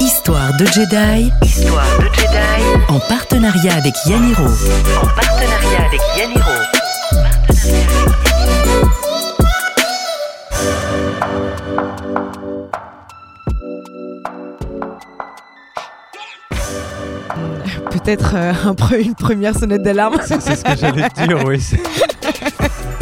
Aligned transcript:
Histoire 0.00 0.56
de 0.58 0.66
Jedi. 0.66 1.30
Histoire 1.42 1.84
de 2.00 2.06
Jedi. 2.12 2.64
En 2.88 2.98
partenariat 3.08 3.74
avec 3.74 3.94
Yaniro. 4.06 4.42
En 5.00 5.06
partenariat 5.14 5.86
avec 5.86 6.00
Yaniro. 6.18 6.50
Peut-être 17.90 18.34
euh, 18.34 18.52
un 18.64 18.72
pre- 18.74 19.00
une 19.04 19.14
première 19.14 19.56
sonnette 19.56 19.82
d'alarme. 19.82 20.16
C'est 20.24 20.40
c'est 20.40 20.56
ce 20.56 20.64
que 20.64 20.76
j'allais 20.76 21.08
te 21.10 21.26
dire, 21.26 21.44
oui. 21.44 21.60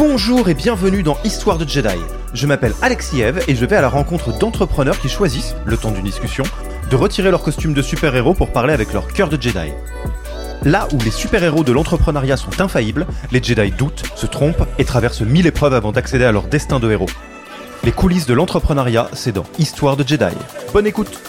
Bonjour 0.02 0.48
et 0.48 0.54
bienvenue 0.54 1.02
dans 1.02 1.18
Histoire 1.24 1.58
de 1.58 1.68
Jedi. 1.68 1.98
Je 2.32 2.46
m'appelle 2.46 2.72
Alexis 2.80 3.20
Eve 3.20 3.44
et 3.48 3.54
je 3.54 3.66
vais 3.66 3.76
à 3.76 3.82
la 3.82 3.90
rencontre 3.90 4.32
d'entrepreneurs 4.38 4.98
qui 4.98 5.10
choisissent, 5.10 5.54
le 5.66 5.76
temps 5.76 5.90
d'une 5.90 6.06
discussion, 6.06 6.44
de 6.90 6.96
retirer 6.96 7.30
leur 7.30 7.42
costume 7.42 7.74
de 7.74 7.82
super-héros 7.82 8.32
pour 8.32 8.50
parler 8.50 8.72
avec 8.72 8.94
leur 8.94 9.08
cœur 9.08 9.28
de 9.28 9.38
Jedi. 9.38 9.72
Là 10.64 10.88
où 10.94 10.98
les 11.04 11.10
super-héros 11.10 11.64
de 11.64 11.72
l'entrepreneuriat 11.72 12.38
sont 12.38 12.62
infaillibles, 12.62 13.06
les 13.30 13.42
Jedi 13.42 13.72
doutent, 13.72 14.04
se 14.16 14.24
trompent 14.24 14.66
et 14.78 14.86
traversent 14.86 15.20
mille 15.20 15.46
épreuves 15.46 15.74
avant 15.74 15.92
d'accéder 15.92 16.24
à 16.24 16.32
leur 16.32 16.44
destin 16.44 16.80
de 16.80 16.90
héros. 16.90 17.10
Les 17.84 17.92
coulisses 17.92 18.26
de 18.26 18.32
l'entrepreneuriat, 18.32 19.10
c'est 19.12 19.32
dans 19.32 19.44
Histoire 19.58 19.98
de 19.98 20.08
Jedi. 20.08 20.34
Bonne 20.72 20.86
écoute 20.86 21.20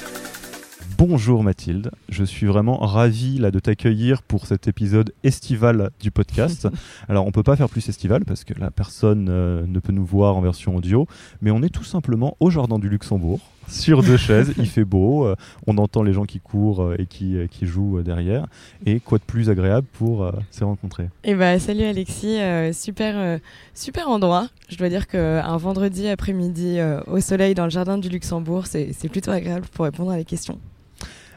Bonjour 1.04 1.44
Mathilde, 1.44 1.90
je 2.10 2.24
suis 2.24 2.46
vraiment 2.46 2.78
ravi 2.78 3.40
là 3.40 3.50
de 3.50 3.58
t'accueillir 3.58 4.22
pour 4.22 4.46
cet 4.46 4.68
épisode 4.68 5.16
estival 5.24 5.90
du 6.00 6.12
podcast. 6.12 6.68
Alors 7.10 7.26
on 7.26 7.32
peut 7.32 7.42
pas 7.42 7.56
faire 7.56 7.70
plus 7.70 7.90
estival 7.90 8.24
parce 8.24 8.44
que 8.44 8.54
la 8.54 8.70
personne 8.70 9.28
euh, 9.28 9.66
ne 9.66 9.80
peut 9.80 9.94
nous 9.94 10.06
voir 10.06 10.38
en 10.38 10.42
version 10.42 10.76
audio, 10.76 11.08
mais 11.42 11.50
on 11.50 11.64
est 11.64 11.74
tout 11.74 11.84
simplement 11.84 12.38
au 12.40 12.52
jardin 12.52 12.78
du 12.78 12.88
Luxembourg, 12.88 13.40
sur 13.68 14.04
deux 14.04 14.18
chaises, 14.28 14.54
il 14.58 14.68
fait 14.68 14.84
beau, 14.84 15.26
euh, 15.26 15.36
on 15.66 15.80
entend 15.80 16.04
les 16.04 16.14
gens 16.14 16.26
qui 16.26 16.40
courent 16.40 16.84
euh, 16.84 16.96
et 17.00 17.08
qui, 17.08 17.36
euh, 17.36 17.48
qui 17.48 17.66
jouent 17.66 18.04
derrière, 18.04 18.46
et 18.86 19.00
quoi 19.00 19.18
de 19.18 19.24
plus 19.24 19.50
agréable 19.50 19.88
pour 19.94 20.32
se 20.52 20.64
rencontrer? 20.64 21.10
Et 21.24 21.34
bah 21.34 21.58
salut 21.58 21.84
Alexis, 21.84 22.38
super 22.74 23.40
super 23.74 24.08
endroit. 24.08 24.50
Je 24.70 24.78
dois 24.78 24.90
dire 24.90 25.08
qu'un 25.08 25.58
vendredi 25.58 26.08
après-midi 26.08 26.78
au 27.08 27.20
soleil 27.20 27.56
dans 27.56 27.64
le 27.64 27.72
jardin 27.72 27.98
du 27.98 28.10
Luxembourg, 28.10 28.68
c'est 28.68 28.94
c'est 28.94 29.10
plutôt 29.10 29.32
agréable 29.32 29.66
pour 29.74 29.86
répondre 29.86 30.12
à 30.12 30.18
les 30.18 30.26
questions. 30.26 30.60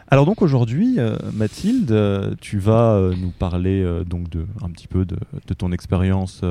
Alors 0.08 0.26
donc 0.26 0.42
aujourd'hui, 0.42 0.96
euh, 0.98 1.16
Mathilde, 1.32 1.90
euh, 1.90 2.34
tu 2.40 2.58
vas 2.58 2.92
euh, 2.92 3.14
nous 3.18 3.30
parler 3.30 3.84
donc 4.06 4.28
de 4.28 4.46
un 4.62 4.68
petit 4.68 4.86
peu 4.86 5.04
de, 5.04 5.16
ton 5.56 5.72
expérience 5.72 6.42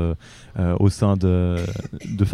au 0.80 0.90
sein 0.90 1.18
de, 1.18 1.58
de 2.06 2.26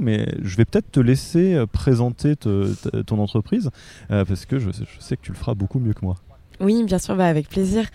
mais 0.00 0.26
je 0.42 0.56
vais 0.56 0.64
peut-être 0.64 0.90
te 0.92 1.00
laisser 1.00 1.64
présenter 1.72 2.36
te- 2.36 2.72
te- 2.74 3.02
ton 3.02 3.18
entreprise 3.18 3.70
parce 4.08 4.44
que 4.46 4.58
je, 4.58 4.70
sais 5.00 5.16
que 5.16 5.22
tu 5.22 5.32
le 5.32 5.36
feras 5.36 5.54
beaucoup 5.54 5.78
mieux 5.80 5.92
que 5.92 6.04
moi. 6.04 6.16
Oui, 6.60 6.84
bien 6.84 6.98
sûr, 6.98 7.16
bah, 7.16 7.26
avec 7.26 7.48
plaisir. 7.48 7.86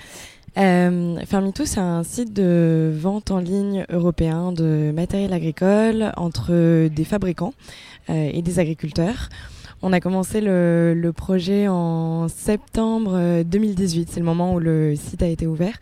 Euh, 0.58 1.18
Fermitou, 1.26 1.66
c'est 1.66 1.80
un 1.80 2.04
site 2.04 2.34
de 2.34 2.92
vente 2.98 3.32
en 3.32 3.40
ligne 3.40 3.86
européen 3.90 4.52
de 4.52 4.92
matériel 4.94 5.34
agricole 5.34 6.12
entre 6.18 6.88
des 6.88 7.04
fabricants 7.04 7.54
et 8.10 8.42
des 8.42 8.60
agriculteurs. 8.60 9.30
On 9.88 9.94
a 9.94 10.00
commencé 10.00 10.42
le, 10.42 11.12
projet 11.16 11.68
en 11.68 12.28
septembre 12.28 13.12
euh, 13.14 13.44
2018, 13.44 14.10
c'est 14.12 14.20
le 14.20 14.26
moment 14.26 14.56
où 14.56 14.60
le 14.60 14.96
site 14.96 15.22
a 15.22 15.28
été 15.28 15.46
ouvert. 15.46 15.78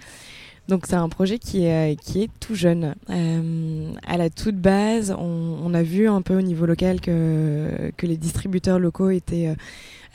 Donc 0.67 0.85
c'est 0.87 0.95
un 0.95 1.09
projet 1.09 1.39
qui 1.39 1.65
est, 1.65 1.99
qui 1.99 2.23
est 2.23 2.29
tout 2.39 2.55
jeune. 2.55 2.95
Euh, 3.09 3.91
à 4.07 4.17
la 4.17 4.29
toute 4.29 4.55
base, 4.55 5.15
on, 5.17 5.73
a 5.73 5.83
vu 5.83 6.07
un 6.07 6.21
peu 6.21 6.37
au 6.37 6.41
niveau 6.41 6.65
local 6.65 7.01
que, 7.01 7.91
que 7.97 8.05
les 8.05 8.15
distributeurs 8.17 8.79
locaux 8.79 9.09
étaient 9.09 9.47
euh, 9.47 9.55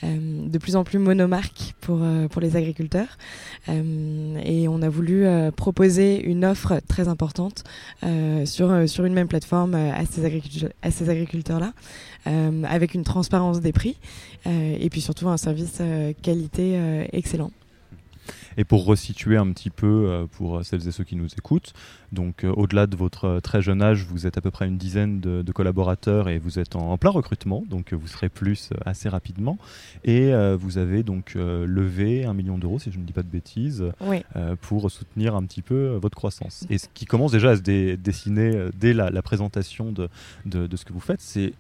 euh, 0.05 0.49
de 0.49 0.59
plus 0.59 0.77
en 0.77 0.85
plus 0.85 0.99
monomarques 1.01 1.75
pour, 1.81 1.99
euh, 2.03 2.29
pour 2.29 2.41
les 2.41 2.57
agriculteurs. 2.57 3.19
Euh, 3.69 4.39
et 4.45 4.69
on 4.69 4.81
a 4.81 4.89
voulu 4.89 5.27
euh, 5.27 5.51
proposer 5.51 6.23
une 6.23 6.45
offre 6.45 6.81
très 6.87 7.09
importante 7.09 7.65
euh, 8.05 8.47
sur, 8.47 8.71
euh, 8.71 8.87
sur 8.87 9.05
une 9.05 9.13
même 9.13 9.27
plateforme 9.27 9.75
euh, 9.75 9.93
à 9.93 10.07
ces, 10.07 10.25
agriculteurs, 10.25 10.71
à 10.83 10.93
ces 10.93 11.11
agriculteurs-là, 11.11 11.73
euh, 12.29 12.63
avec 12.69 12.95
une 12.95 13.03
transparence 13.03 13.61
des 13.61 13.73
prix 13.73 13.97
euh, 14.47 14.77
et 14.79 14.89
puis 14.89 15.01
surtout 15.01 15.29
un 15.29 15.37
service 15.37 15.79
euh, 15.81 16.13
qualité 16.23 16.77
euh, 16.77 17.05
excellent. 17.13 17.51
Et 18.59 18.65
pour 18.65 18.85
resituer 18.85 19.37
un 19.39 19.51
petit 19.53 19.71
peu 19.71 19.87
euh, 19.87 20.27
pour 20.27 20.63
celles 20.65 20.87
et 20.87 20.91
ceux 20.93 21.05
qui 21.05 21.17
nous 21.17 21.29
écoutent, 21.29 21.73
donc 22.13 22.45
euh, 22.45 22.53
au-delà 22.53 22.87
de 22.87 22.97
votre 22.97 23.25
euh, 23.27 23.41
très 23.41 23.63
jeune 23.63 23.81
âge, 23.81 24.05
vous 24.05 24.27
êtes 24.27 24.37
à 24.37 24.41
peu 24.41 24.51
près 24.51 24.67
une 24.67 24.77
dizaine 24.77 25.21
de, 25.21 25.43
de 25.43 25.53
collaborateurs 25.53 26.29
et 26.29 26.39
vous 26.39 26.59
êtes 26.59 26.75
en, 26.77 26.91
en 26.91 26.99
plein 26.99 27.11
recrutement, 27.11 27.63
donc 27.71 27.93
euh, 27.93 27.97
vous 27.97 28.09
serez 28.09 28.29
plus 28.29 28.71
euh, 28.73 28.79
assez 28.85 29.09
rapidement. 29.09 29.59
Et 30.05 30.35
euh, 30.35 30.57
vous 30.61 30.77
avez 30.77 31.05
donc 31.05 31.35
euh, 31.37 31.67
levé 31.67 32.25
un 32.25 32.35
million 32.35 32.59
d'euros, 32.59 32.79
si 32.81 32.91
je 32.91 32.99
ne 32.99 33.05
dis 33.05 33.13
pas 33.13 33.23
de 33.23 33.29
bêtises, 33.31 33.85
Oui. 34.01 34.25
euh, 34.37 34.57
pour 34.61 34.91
soutenir 34.91 35.37
un 35.37 35.45
petit 35.45 35.63
peu 35.63 35.75
euh, 35.95 35.99
votre 35.99 36.17
croissance. 36.17 36.67
Et 36.69 36.79
ce 36.79 36.89
qui 36.93 37.05
commence 37.07 37.31
déjà 37.33 37.51
à 37.51 37.57
se 37.57 37.63
dé- 37.63 37.97
dessiner 37.97 38.57
euh, 38.57 38.71
dès 38.77 38.93
la, 38.93 39.11
la 39.11 39.23
présentation 39.23 39.93
de, 39.93 40.09
de, 40.47 40.67
de 40.67 40.77
ce 40.77 40.85
que 40.85 40.93
vous 40.93 41.01
faites, 41.01 41.21
c'est 41.21 41.53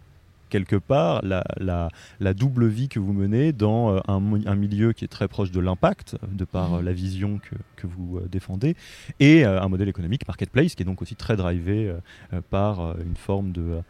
quelque 0.48 0.76
part 0.76 1.24
la, 1.24 1.44
la, 1.58 1.88
la 2.20 2.34
double 2.34 2.66
vie 2.66 2.88
que 2.88 2.98
vous 2.98 3.12
menez 3.12 3.52
dans 3.52 3.94
euh, 3.96 4.00
un, 4.08 4.20
mi- 4.20 4.46
un 4.46 4.54
milieu 4.54 4.92
qui 4.92 5.04
est 5.04 5.08
très 5.08 5.28
proche 5.28 5.50
de 5.50 5.60
l'impact, 5.60 6.16
de 6.32 6.44
par 6.44 6.74
euh, 6.74 6.82
la 6.82 6.92
vision 6.92 7.38
que, 7.38 7.54
que 7.76 7.86
vous 7.86 8.18
euh, 8.18 8.28
défendez, 8.30 8.74
et 9.20 9.44
euh, 9.44 9.60
un 9.60 9.68
modèle 9.68 9.88
économique 9.88 10.26
marketplace 10.26 10.74
qui 10.74 10.82
est 10.82 10.86
donc 10.86 11.02
aussi 11.02 11.16
très 11.16 11.36
drivé 11.36 11.88
euh, 11.88 11.98
euh, 12.32 12.40
par 12.50 12.80
euh, 12.80 12.94
une 13.04 13.16
forme 13.16 13.52
de, 13.52 13.62
euh, 13.62 13.80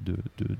de, 0.00 0.16
de 0.38 0.56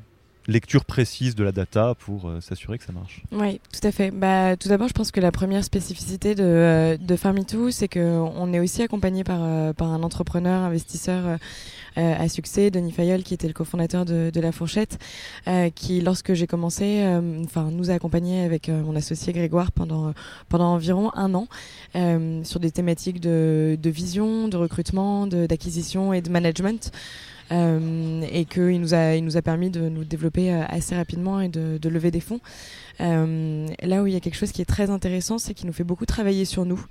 lecture 0.47 0.85
précise 0.85 1.35
de 1.35 1.45
la 1.45 1.53
data 1.53 1.95
pour 1.99 2.29
euh, 2.29 2.41
s'assurer 2.41 2.79
que 2.79 2.85
ça 2.85 2.93
marche. 2.93 3.23
Oui, 3.33 3.61
tout 3.73 3.87
à 3.87 3.93
fait. 3.93 4.11
Bah, 4.11 4.57
tout 4.57 4.69
d'abord, 4.69 4.89
je 4.89 4.93
pense 4.93 5.11
que 5.11 5.21
la 5.21 5.33
première 5.33 5.65
spécificité 5.65 6.35
de, 6.35 6.45
euh, 6.45 6.97
de 6.97 7.17
Farmitou, 7.17 7.71
c'est 7.71 7.89
qu'on 7.89 8.53
est 8.53 8.61
aussi 8.61 8.83
accompagné 8.83 9.25
par, 9.25 9.41
euh, 9.43 9.73
un 9.79 10.03
entrepreneur, 10.03 10.63
investisseur 10.63 11.39
à 11.97 12.29
succès, 12.29 12.71
Denis 12.71 12.93
Fayol, 12.93 13.23
qui 13.23 13.33
était 13.33 13.47
le 13.47 13.55
cofondateur 13.55 14.05
de, 14.05 14.41
La 14.41 14.53
Fourchette, 14.53 14.99
qui, 15.75 16.01
lorsque 16.03 16.35
j'ai 16.35 16.47
commencé, 16.47 17.03
enfin, 17.45 17.71
nous 17.71 17.91
a 17.91 17.95
accompagnés 17.95 18.45
avec 18.45 18.69
mon 18.69 18.97
associé 18.97 19.33
Grégoire 19.33 19.73
pendant, 19.73 20.13
environ 20.51 21.11
un 21.15 21.33
an 21.35 21.49
sur 22.43 22.61
des 22.61 22.71
thématiques 22.71 23.21
de, 23.21 23.79
vision, 23.85 24.49
de 24.49 24.57
recrutement, 24.57 25.27
d'acquisition 25.27 26.13
et 26.13 26.21
de 26.21 26.29
management. 26.29 26.93
Euh, 27.53 28.23
et 28.31 28.45
qu'il 28.45 28.81
nous 28.81 28.95
a, 28.95 29.15
il 29.15 29.25
nous 29.25 29.37
a 29.37 29.43
permis 29.43 29.71
de 29.71 29.89
nous 29.89 30.05
développer 30.05 30.53
euh, 30.53 30.65
assez 30.69 30.97
rapidement 30.97 31.41
et 31.41 31.49
de, 31.49 31.89
lever 31.89 32.11
des 32.11 32.21
fonds. 32.21 32.41
Euh, 33.01 33.69
là 33.83 34.03
où 34.03 34.07
il 34.07 34.15
y 34.15 34.17
a 34.17 34.21
quelque 34.21 34.37
chose 34.37 34.51
qui 34.51 34.63
est 34.63 34.67
très 34.67 34.91
intéressant, 34.91 35.39
c'est 35.39 35.55
qu'il 35.55 35.67
nous 35.67 35.73
fait 35.73 35.85
beaucoup 35.85 36.07
travailler 36.07 36.45
sur 36.45 36.65
nous. 36.65 36.85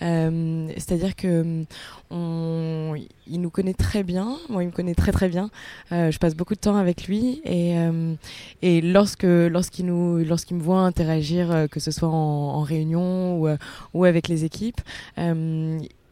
C'est-à-dire 0.00 1.16
que 1.16 1.64
on, 2.10 2.94
il 3.26 3.40
nous 3.40 3.50
connaît 3.50 3.74
très 3.74 4.02
bien. 4.02 4.36
Moi, 4.48 4.64
il 4.64 4.66
me 4.66 4.72
connaît 4.72 4.94
très 4.94 5.12
très 5.12 5.28
bien. 5.28 5.50
Je 5.90 6.18
passe 6.18 6.34
beaucoup 6.34 6.54
de 6.54 6.60
temps 6.60 6.76
avec 6.76 7.06
lui 7.06 7.40
et, 7.44 7.74
et 8.60 8.80
lorsque 8.80 9.22
lorsqu'il 9.22 9.86
nous 9.86 10.18
lorsqu'il 10.18 10.56
me 10.56 10.62
voit 10.62 10.80
interagir, 10.80 11.66
que 11.70 11.80
ce 11.80 11.90
soit 11.90 12.08
en, 12.08 12.60
réunion 12.62 13.40
ou 13.94 14.04
avec 14.04 14.28
les 14.28 14.44
équipes. 14.44 14.80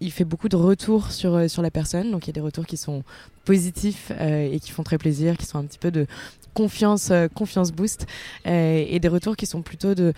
Il 0.02 0.10
fait 0.10 0.24
beaucoup 0.24 0.48
de 0.48 0.56
retours 0.56 1.10
sur, 1.10 1.34
euh, 1.34 1.48
sur 1.48 1.60
la 1.60 1.70
personne, 1.70 2.10
donc 2.10 2.26
il 2.26 2.28
y 2.28 2.30
a 2.30 2.32
des 2.32 2.40
retours 2.40 2.64
qui 2.64 2.78
sont 2.78 3.02
positifs 3.44 4.10
euh, 4.18 4.50
et 4.50 4.58
qui 4.58 4.70
font 4.70 4.82
très 4.82 4.96
plaisir, 4.96 5.36
qui 5.36 5.44
sont 5.44 5.58
un 5.58 5.64
petit 5.64 5.78
peu 5.78 5.90
de 5.90 6.06
confiance, 6.54 7.10
euh, 7.10 7.28
confiance 7.28 7.70
boost, 7.70 8.06
et 8.46 8.98
des 8.98 9.08
retours 9.08 9.36
qui 9.36 9.44
sont 9.44 9.60
plutôt 9.60 9.94
de, 9.94 10.14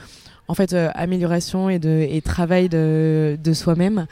en 0.47 0.55
fait, 0.55 0.73
amélioration 0.73 1.69
et 1.69 1.81
de 1.81 2.07
et 2.09 2.23
travail 2.23 2.69
de, 2.69 3.37
de 3.43 3.53
soi-même, 3.53 4.07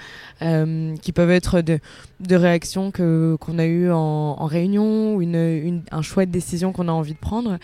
qui 1.01 1.13
peuvent 1.13 1.31
être 1.31 1.61
de, 1.61 1.79
de 2.21 2.37
réactions 2.37 2.91
que 2.91 3.37
qu'on 3.41 3.59
a 3.59 3.67
eues 3.67 3.91
en, 3.91 4.45
réunion 4.47 5.15
ou 5.15 5.23
une, 5.23 5.37
une, 5.37 5.83
un 5.93 6.03
choix 6.03 6.27
de 6.27 6.33
décision 6.33 6.73
qu'on 6.73 6.89
a 6.89 6.93
envie 6.93 7.15
de 7.15 7.19
prendre. 7.19 7.59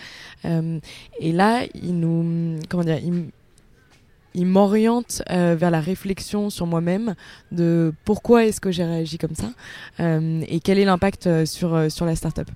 Et 0.44 1.32
là, 1.32 1.64
il 1.74 1.98
nous, 1.98 2.58
comment 2.68 2.84
dire, 2.84 3.00
il 4.36 4.46
m'oriente 4.46 5.22
euh, 5.30 5.56
vers 5.58 5.70
la 5.72 5.80
réflexion 5.80 6.48
sur 6.50 6.66
moi-même 6.66 7.14
de 7.50 7.92
pourquoi 8.04 8.44
est-ce 8.44 8.60
que 8.60 8.70
j'ai 8.70 8.84
réagi 8.84 9.18
comme 9.18 9.34
ça 9.34 9.50
euh, 9.98 10.42
et 10.46 10.60
quel 10.60 10.78
est 10.78 10.84
l'impact 10.84 11.26
euh, 11.26 11.44
sur, 11.46 11.90
sur 11.90 12.06
la 12.06 12.14
startup. 12.14 12.48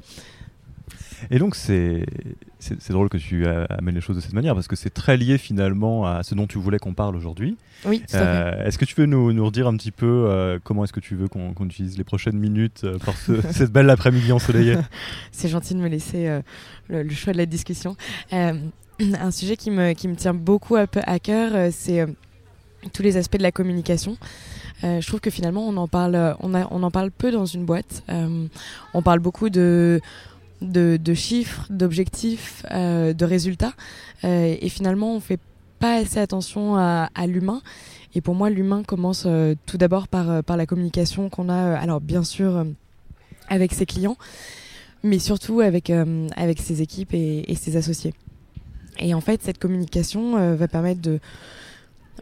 Et 1.31 1.38
donc 1.38 1.55
c'est 1.55 2.06
drôle 2.88 3.11
que 3.11 3.19
tu 3.19 3.47
amènes 3.47 3.94
les 3.94 4.00
choses 4.00 4.17
de 4.17 4.23
cette 4.23 4.32
manière 4.32 4.55
parce 4.55 4.69
que 4.69 4.77
c'est 4.77 4.88
très 4.91 5.19
lié 5.19 5.37
finalement 5.37 6.06
à 6.06 6.23
ce 6.23 6.35
dont 6.35 6.47
tu 6.47 6.56
voulais 6.59 6.79
qu'on 6.79 6.94
parle 6.94 7.15
aujourd'hui. 7.15 7.59
Oui, 7.85 7.99
tout 8.00 8.17
à 8.17 8.19
fait. 8.19 8.25
Euh, 8.25 8.65
est-ce 8.67 8.79
que 8.79 8.87
tu 8.87 8.94
veux 8.99 9.05
nous, 9.06 9.31
nous 9.35 9.44
redire 9.44 9.67
un 9.67 9.77
petit 9.77 9.91
peu 9.91 10.06
euh, 10.06 10.59
comment 10.65 10.82
est-ce 10.85 10.94
que 10.94 11.00
tu 11.00 11.15
veux 11.17 11.29
qu'on 11.29 11.53
utilise 11.67 11.99
les 11.99 12.05
prochaines 12.05 12.38
minutes 12.38 12.82
euh, 12.85 12.97
pour 12.99 13.15
ce- 13.15 13.41
cette 13.53 13.71
belle 13.71 13.91
après-midi 13.91 14.32
ensoleillée? 14.32 14.77
C'est 15.31 15.49
gentil 15.49 15.75
de 15.75 15.81
me 15.81 15.88
laisser 15.88 16.41
le, 16.88 17.03
le 17.03 17.11
choix 17.15 17.35
de 17.35 17.38
la 17.38 17.47
discussion. 17.47 17.97
Un 19.20 19.31
sujet 19.31 19.56
qui 19.56 19.70
me, 19.70 19.93
qui 19.93 20.08
me 20.08 20.17
tient 20.17 20.35
beaucoup 20.35 20.76
à, 20.76 20.87
cœur, 21.19 21.52
euh, 21.55 21.70
c'est 21.73 22.00
euh, 22.00 22.06
tous 22.93 23.02
les 23.02 23.17
aspects 23.17 23.37
de 23.38 23.43
la 23.43 23.52
communication. 23.52 24.17
Euh, 24.85 25.00
je 25.00 25.06
trouve 25.06 25.20
que 25.20 25.31
finalement, 25.31 25.67
on 25.67 25.76
en 25.76 25.88
parle, 25.88 26.37
on, 26.41 26.55
a, 26.55 26.67
on 26.70 26.82
en 26.82 26.91
parle 26.91 27.11
peu 27.11 27.31
dans 27.31 27.47
une 27.47 27.64
boîte. 27.64 28.02
On 28.08 29.02
parle 29.02 29.20
beaucoup 29.20 29.50
de 29.50 30.00
de, 30.62 31.14
chiffres, 31.14 31.67
d'objectifs, 31.70 32.64
de 32.70 33.25
résultats. 33.25 33.73
et 34.23 34.69
finalement, 34.69 35.14
on 35.14 35.20
fait 35.20 35.41
pas 35.79 35.96
assez 35.96 36.19
attention 36.19 36.76
à, 36.76 37.26
l'humain. 37.26 37.62
Et 38.14 38.20
pour 38.20 38.35
moi, 38.35 38.50
l'humain 38.50 38.82
commence 38.82 39.26
tout 39.67 39.79
d'abord 39.79 40.08
par, 40.08 40.44
par 40.44 40.56
la 40.58 40.67
communication 40.67 41.31
qu'on 41.31 41.49
a, 41.49 41.76
alors 41.79 42.00
bien 42.00 42.25
sûr, 42.25 42.67
avec 43.49 43.73
ses 43.73 43.87
clients, 43.87 44.17
mais 45.03 45.19
surtout 45.19 45.61
avec, 45.61 45.91
avec 46.37 46.61
ses 46.61 46.82
équipes 46.82 47.14
et 47.14 47.55
ses 47.55 47.76
associés. 47.76 48.14
Et 48.99 49.15
en 49.15 49.21
fait, 49.21 49.43
cette 49.43 49.59
communication 49.59 50.55
va 50.57 50.69
permettre 50.69 51.01
de 51.01 51.21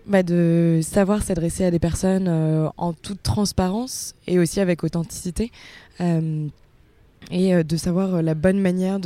bah, 0.08 0.22
de 0.22 0.80
savoir 0.82 1.22
s'adresser 1.22 1.66
à 1.66 1.70
des 1.70 1.78
personnes 1.78 2.28
euh, 2.28 2.70
en 2.78 2.94
toute 2.94 3.22
transparence 3.22 4.14
et 4.26 4.38
aussi 4.38 4.58
avec 4.58 4.82
authenticité. 4.82 5.52
Euh, 6.00 6.48
et 7.30 7.54
euh, 7.54 7.62
de 7.62 7.76
savoir 7.76 8.22
la 8.22 8.32
bonne 8.34 8.58
manière 8.58 8.98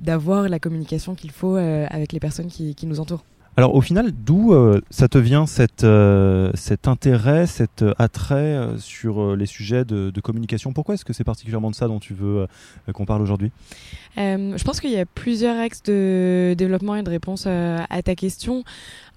d'avoir 0.00 0.48
la 0.48 0.58
communication 0.60 1.16
qu'il 1.16 1.32
faut 1.32 1.56
avec 1.56 2.12
les 2.12 2.20
personnes 2.20 2.46
qui 2.46 2.76
nous 2.84 3.00
entourent. 3.00 3.24
Alors 3.58 3.74
au 3.74 3.80
final, 3.80 4.12
d'où 4.12 4.52
euh, 4.52 4.82
ça 4.90 5.08
te 5.08 5.16
vient 5.16 5.46
euh, 5.82 6.50
cet 6.54 6.88
intérêt, 6.88 7.46
cet 7.46 7.80
euh, 7.80 7.94
attrait 7.96 8.60
sur 8.76 9.34
les 9.34 9.46
sujets 9.46 9.86
de, 9.86 10.12
communication? 10.20 10.74
Pourquoi 10.74 10.94
est-ce 10.94 11.06
que 11.06 11.14
c'est 11.14 11.24
particulièrement 11.24 11.70
de 11.70 11.74
ça 11.74 11.88
dont 11.88 11.98
tu 11.98 12.12
veux 12.12 12.46
qu'on 12.92 13.06
parle 13.06 13.22
aujourd'hui? 13.22 13.52
Je 14.16 14.64
pense 14.64 14.80
qu'il 14.80 14.90
y 14.90 14.98
a 14.98 15.06
plusieurs 15.06 15.58
axes 15.58 15.82
de 15.84 16.54
développement 16.56 16.96
et 16.96 17.02
de 17.02 17.10
réponse 17.10 17.46
à 17.46 18.02
ta 18.02 18.14
question. 18.14 18.64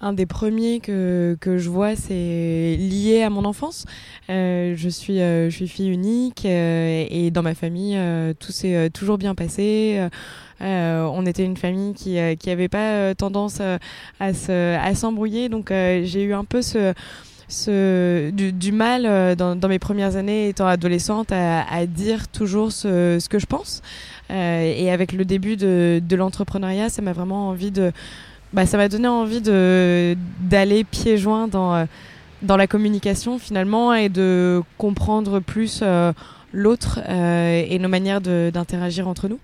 Un 0.00 0.12
des 0.12 0.26
premiers 0.26 0.80
que, 0.80 1.36
que 1.40 1.58
je 1.58 1.68
vois, 1.68 1.96
c'est 1.96 2.76
lié 2.78 3.22
à 3.22 3.30
mon 3.30 3.44
enfance. 3.44 3.86
je, 4.28 4.88
suis, 4.88 5.18
je 5.18 5.50
suis 5.50 5.68
fille 5.68 5.90
unique 5.90 6.44
et 6.44 7.30
dans 7.32 7.42
ma 7.42 7.54
famille, 7.54 7.98
tout 8.38 8.52
s'est 8.52 8.90
toujours 8.90 9.18
bien 9.18 9.34
passé. 9.34 10.08
Euh, 10.62 11.08
on 11.12 11.24
était 11.24 11.44
une 11.44 11.56
famille 11.56 11.94
qui 11.94 12.18
euh, 12.18 12.34
avait 12.46 12.68
pas 12.68 12.92
euh, 12.92 13.14
tendance 13.14 13.60
à 14.20 14.94
s'embrouiller, 14.94 15.48
donc 15.48 15.70
j'ai 15.70 16.22
eu 16.22 16.34
un 16.34 16.44
peu 16.44 16.62
ce 16.62 16.94
ce, 17.48 18.30
du, 18.30 18.70
mal 18.70 19.34
dans, 19.34 19.68
mes 19.68 19.80
premières 19.80 20.14
années 20.14 20.48
étant 20.48 20.68
adolescente 20.68 21.32
à, 21.32 21.84
dire 21.86 22.28
toujours 22.28 22.70
ce, 22.70 23.18
ce, 23.20 23.28
que 23.28 23.40
je 23.40 23.46
pense. 23.46 23.82
et 24.30 24.88
avec 24.92 25.12
le 25.12 25.24
début 25.24 25.56
de, 25.56 26.00
de 26.00 26.16
l'entrepreneuriat, 26.16 26.90
ça 26.90 27.02
m'a 27.02 27.12
vraiment 27.12 27.48
envie 27.48 27.72
de, 27.72 27.90
bah, 28.52 28.66
ça 28.66 28.76
m'a 28.76 28.88
donné 28.88 29.08
envie 29.08 29.40
de 29.40 30.16
d'aller 30.42 30.84
pieds 30.84 31.18
joints 31.18 31.48
dans 31.48 31.88
dans 32.42 32.56
la 32.56 32.68
communication 32.68 33.40
finalement 33.40 33.94
et 33.94 34.08
de 34.08 34.62
comprendre 34.78 35.40
plus 35.40 35.82
l'autre 36.52 37.00
et 37.08 37.78
nos 37.80 37.88
manières 37.88 38.20
d'interagir 38.20 39.08
entre 39.08 39.26
nous. 39.26 39.40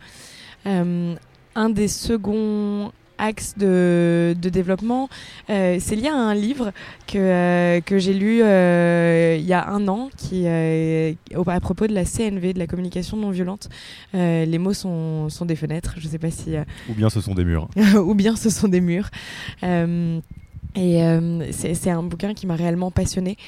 Euh, 0.66 1.14
un 1.54 1.70
des 1.70 1.88
seconds 1.88 2.92
axes 3.18 3.54
de, 3.56 4.36
développement, 4.38 5.08
euh, 5.48 5.78
c'est 5.80 5.96
lié 5.96 6.08
à 6.08 6.14
un 6.14 6.34
livre 6.34 6.72
que, 7.06 7.16
euh, 7.16 7.80
que 7.80 7.98
j'ai 7.98 8.12
lu 8.12 8.40
il 8.40 9.46
y 9.46 9.52
a 9.54 9.68
un 9.68 9.88
an 9.88 10.10
qui, 10.18 10.46
à 10.46 11.60
propos 11.60 11.86
de 11.86 11.94
la 11.94 12.04
CNV, 12.04 12.52
de 12.52 12.58
la 12.58 12.66
communication 12.66 13.16
non 13.16 13.30
violente. 13.30 13.70
les 14.12 14.58
mots 14.58 14.74
sont, 14.74 15.30
sont, 15.30 15.46
des 15.46 15.56
fenêtres, 15.56 15.94
je 15.96 16.06
ne 16.06 16.10
sais 16.10 16.18
pas 16.18 16.30
si... 16.30 16.56
Ou 16.90 16.94
bien 16.94 17.08
ce 17.08 17.22
sont 17.22 17.34
des 17.34 17.44
murs. 17.44 17.68
ou 18.04 18.14
bien 18.14 18.36
ce 18.36 18.50
sont 18.50 18.68
des 18.68 18.82
murs. 18.82 19.08
et 19.62 21.00
c'est 21.52 21.90
un 21.90 22.02
bouquin 22.02 22.34
qui 22.34 22.46
m'a 22.46 22.56
réellement 22.56 22.90
passionné 22.90 23.38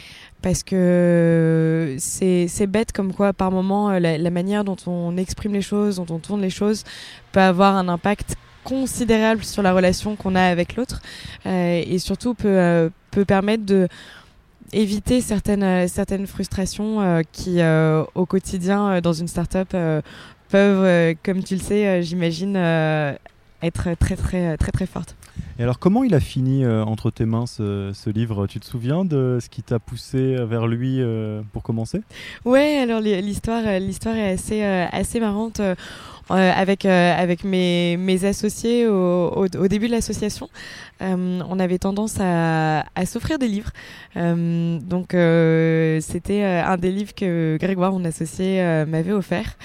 parce 0.43 0.63
que 0.63 1.97
c'est 1.99 2.67
bête 2.67 2.93
comme 2.93 3.13
quoi 3.13 3.33
par 3.33 3.51
moment 3.51 3.91
euh, 3.91 3.99
la, 3.99 4.31
manière 4.31 4.65
dont 4.65 4.77
on 4.87 5.17
exprime 5.17 5.53
les 5.53 5.63
choses, 5.63 5.97
dont 5.97 6.07
on 6.11 6.19
tourne 6.19 6.41
les 6.41 6.51
choses 6.51 6.85
peut 7.33 7.41
avoir 7.41 7.77
un 7.77 7.89
impact 7.89 8.37
considérable 8.65 9.43
sur 9.45 9.63
la 9.63 9.73
relation 9.73 10.15
qu'on 10.17 10.35
a 10.35 10.43
avec 10.43 10.77
l'autre 10.77 11.01
euh, 11.47 11.83
et 11.85 11.99
surtout 11.99 12.35
peut, 12.35 12.49
euh, 12.49 12.91
peut 13.11 13.25
permettre 13.25 13.65
de 13.65 13.89
éviter 14.73 15.21
certaines, 15.23 15.89
certaines 15.89 16.27
frustrations 16.27 17.23
qui 17.33 17.61
au 18.15 18.27
quotidien 18.27 19.01
dans 19.01 19.15
une 19.15 19.27
start-up 19.27 19.75
peuvent, 20.51 21.15
comme 21.25 21.43
tu 21.43 21.55
le 21.55 21.61
sais, 21.63 22.03
j'imagine, 22.03 22.55
être 22.55 23.95
très 23.99 24.17
très 24.17 24.59
très 24.59 24.71
très 24.71 24.87
fortes. 24.87 25.18
Et 25.59 25.63
alors, 25.65 25.81
comment 25.81 26.05
il 26.05 26.15
a 26.15 26.21
fini 26.21 26.65
euh, 26.65 26.85
entre 26.85 27.11
tes 27.11 27.25
mains 27.25 27.47
ce, 27.47 28.11
livre? 28.11 28.47
Tu 28.47 28.61
te 28.61 28.65
souviens 28.65 29.05
de 29.05 29.39
ce 29.41 29.49
qui 29.49 29.63
t'a 29.63 29.81
poussé 29.81 30.37
vers 30.45 30.69
lui 30.69 31.01
euh, 31.01 31.43
pour 31.53 31.65
commencer? 31.65 32.03
Ouais, 32.45 32.79
alors 32.79 33.01
l'histoire, 33.01 33.63
euh, 33.67 33.79
l'histoire 33.81 34.15
est 34.15 34.33
assez, 34.33 34.63
assez 34.63 35.19
marrante. 35.19 35.61
Avec 36.31 36.85
avec 36.85 37.45
mes, 37.45 37.97
mes 37.97 38.25
associés 38.25 38.87
au, 38.87 39.29
au, 39.35 39.69
début 39.69 39.87
de 39.87 39.93
l'association, 39.93 40.49
on 41.01 41.59
avait 41.59 41.79
tendance 41.79 42.17
à, 42.21 42.85
à 42.95 43.07
s'offrir 43.07 43.39
des 43.39 43.49
livres. 43.49 43.71
donc 44.15 45.09
c'était 45.11 46.43
un 46.45 46.77
des 46.77 46.91
livres 46.91 47.15
que 47.15 47.57
Grégoire, 47.61 47.93
mon 47.93 48.05
associé, 48.05 48.63
m'avait 48.87 49.13
offert. 49.13 49.57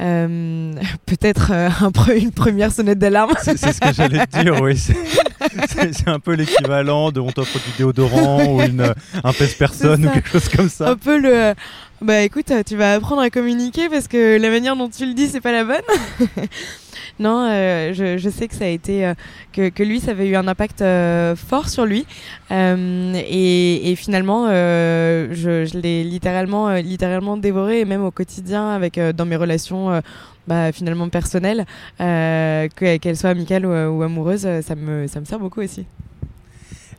Peut-être 0.00 1.52
un, 1.52 1.92
une 2.14 2.32
première 2.32 2.72
sonnette 2.72 2.98
d'alarme. 2.98 3.32
C'est 3.42 3.56
ce 3.58 3.80
que 3.80 3.92
j'allais 3.92 4.26
te 4.26 4.42
dire, 4.42 4.60
oui. 4.60 4.76
c'est 4.76 6.08
un 6.08 6.18
peu 6.18 6.34
l'équivalent 6.34 7.10
de 7.10 7.20
on 7.20 7.30
t'offre 7.30 7.58
du 7.58 7.70
déodorant 7.78 8.44
ou 8.44 8.62
une, 8.62 8.94
un 9.24 9.32
pèse-personne 9.32 10.06
ou 10.06 10.10
quelque 10.10 10.28
chose 10.28 10.48
comme 10.48 10.68
ça. 10.68 10.90
Un 10.90 10.96
peu 10.96 11.18
le. 11.18 11.54
Bah 12.02 12.22
écoute, 12.22 12.50
tu 12.64 12.76
vas 12.76 12.94
apprendre 12.94 13.20
à 13.20 13.28
communiquer 13.28 13.90
parce 13.90 14.08
que 14.08 14.38
la 14.38 14.48
manière 14.48 14.74
dont 14.74 14.88
tu 14.88 15.04
le 15.04 15.12
dis, 15.12 15.26
c'est 15.28 15.42
pas 15.42 15.52
la 15.52 15.64
bonne. 15.64 15.82
non, 17.18 17.46
euh, 17.46 17.92
je, 17.92 18.16
je, 18.16 18.30
sais 18.30 18.48
que 18.48 18.54
ça 18.54 18.64
a 18.64 18.68
été 18.68 19.04
euh, 19.04 19.12
que, 19.52 19.68
que, 19.68 19.82
lui, 19.82 20.00
ça 20.00 20.12
avait 20.12 20.26
eu 20.26 20.34
un 20.34 20.48
impact 20.48 20.80
euh, 20.80 21.36
fort 21.36 21.68
sur 21.68 21.84
lui, 21.84 22.06
et, 22.50 23.90
et, 23.90 23.96
finalement, 23.96 24.48
je, 24.48 25.68
je 25.70 25.78
l'ai 25.78 26.02
littéralement, 26.02 26.72
littéralement 26.76 27.36
dévoré, 27.36 27.80
et 27.80 27.84
même 27.84 28.02
au 28.02 28.10
quotidien, 28.10 28.70
avec 28.70 28.98
dans 28.98 29.26
mes 29.26 29.36
relations 29.36 30.00
bah, 30.46 30.72
finalement 30.72 31.10
personnelle, 31.10 31.66
euh, 32.00 32.66
qu'elle 32.76 33.16
soit 33.16 33.30
amicale 33.30 33.66
ou, 33.66 34.02
amoureuse, 34.02 34.48
ça 34.62 34.74
me, 34.74 35.06
ça 35.06 35.20
me 35.20 35.26
sert 35.26 35.38
beaucoup 35.38 35.60
aussi. 35.60 35.84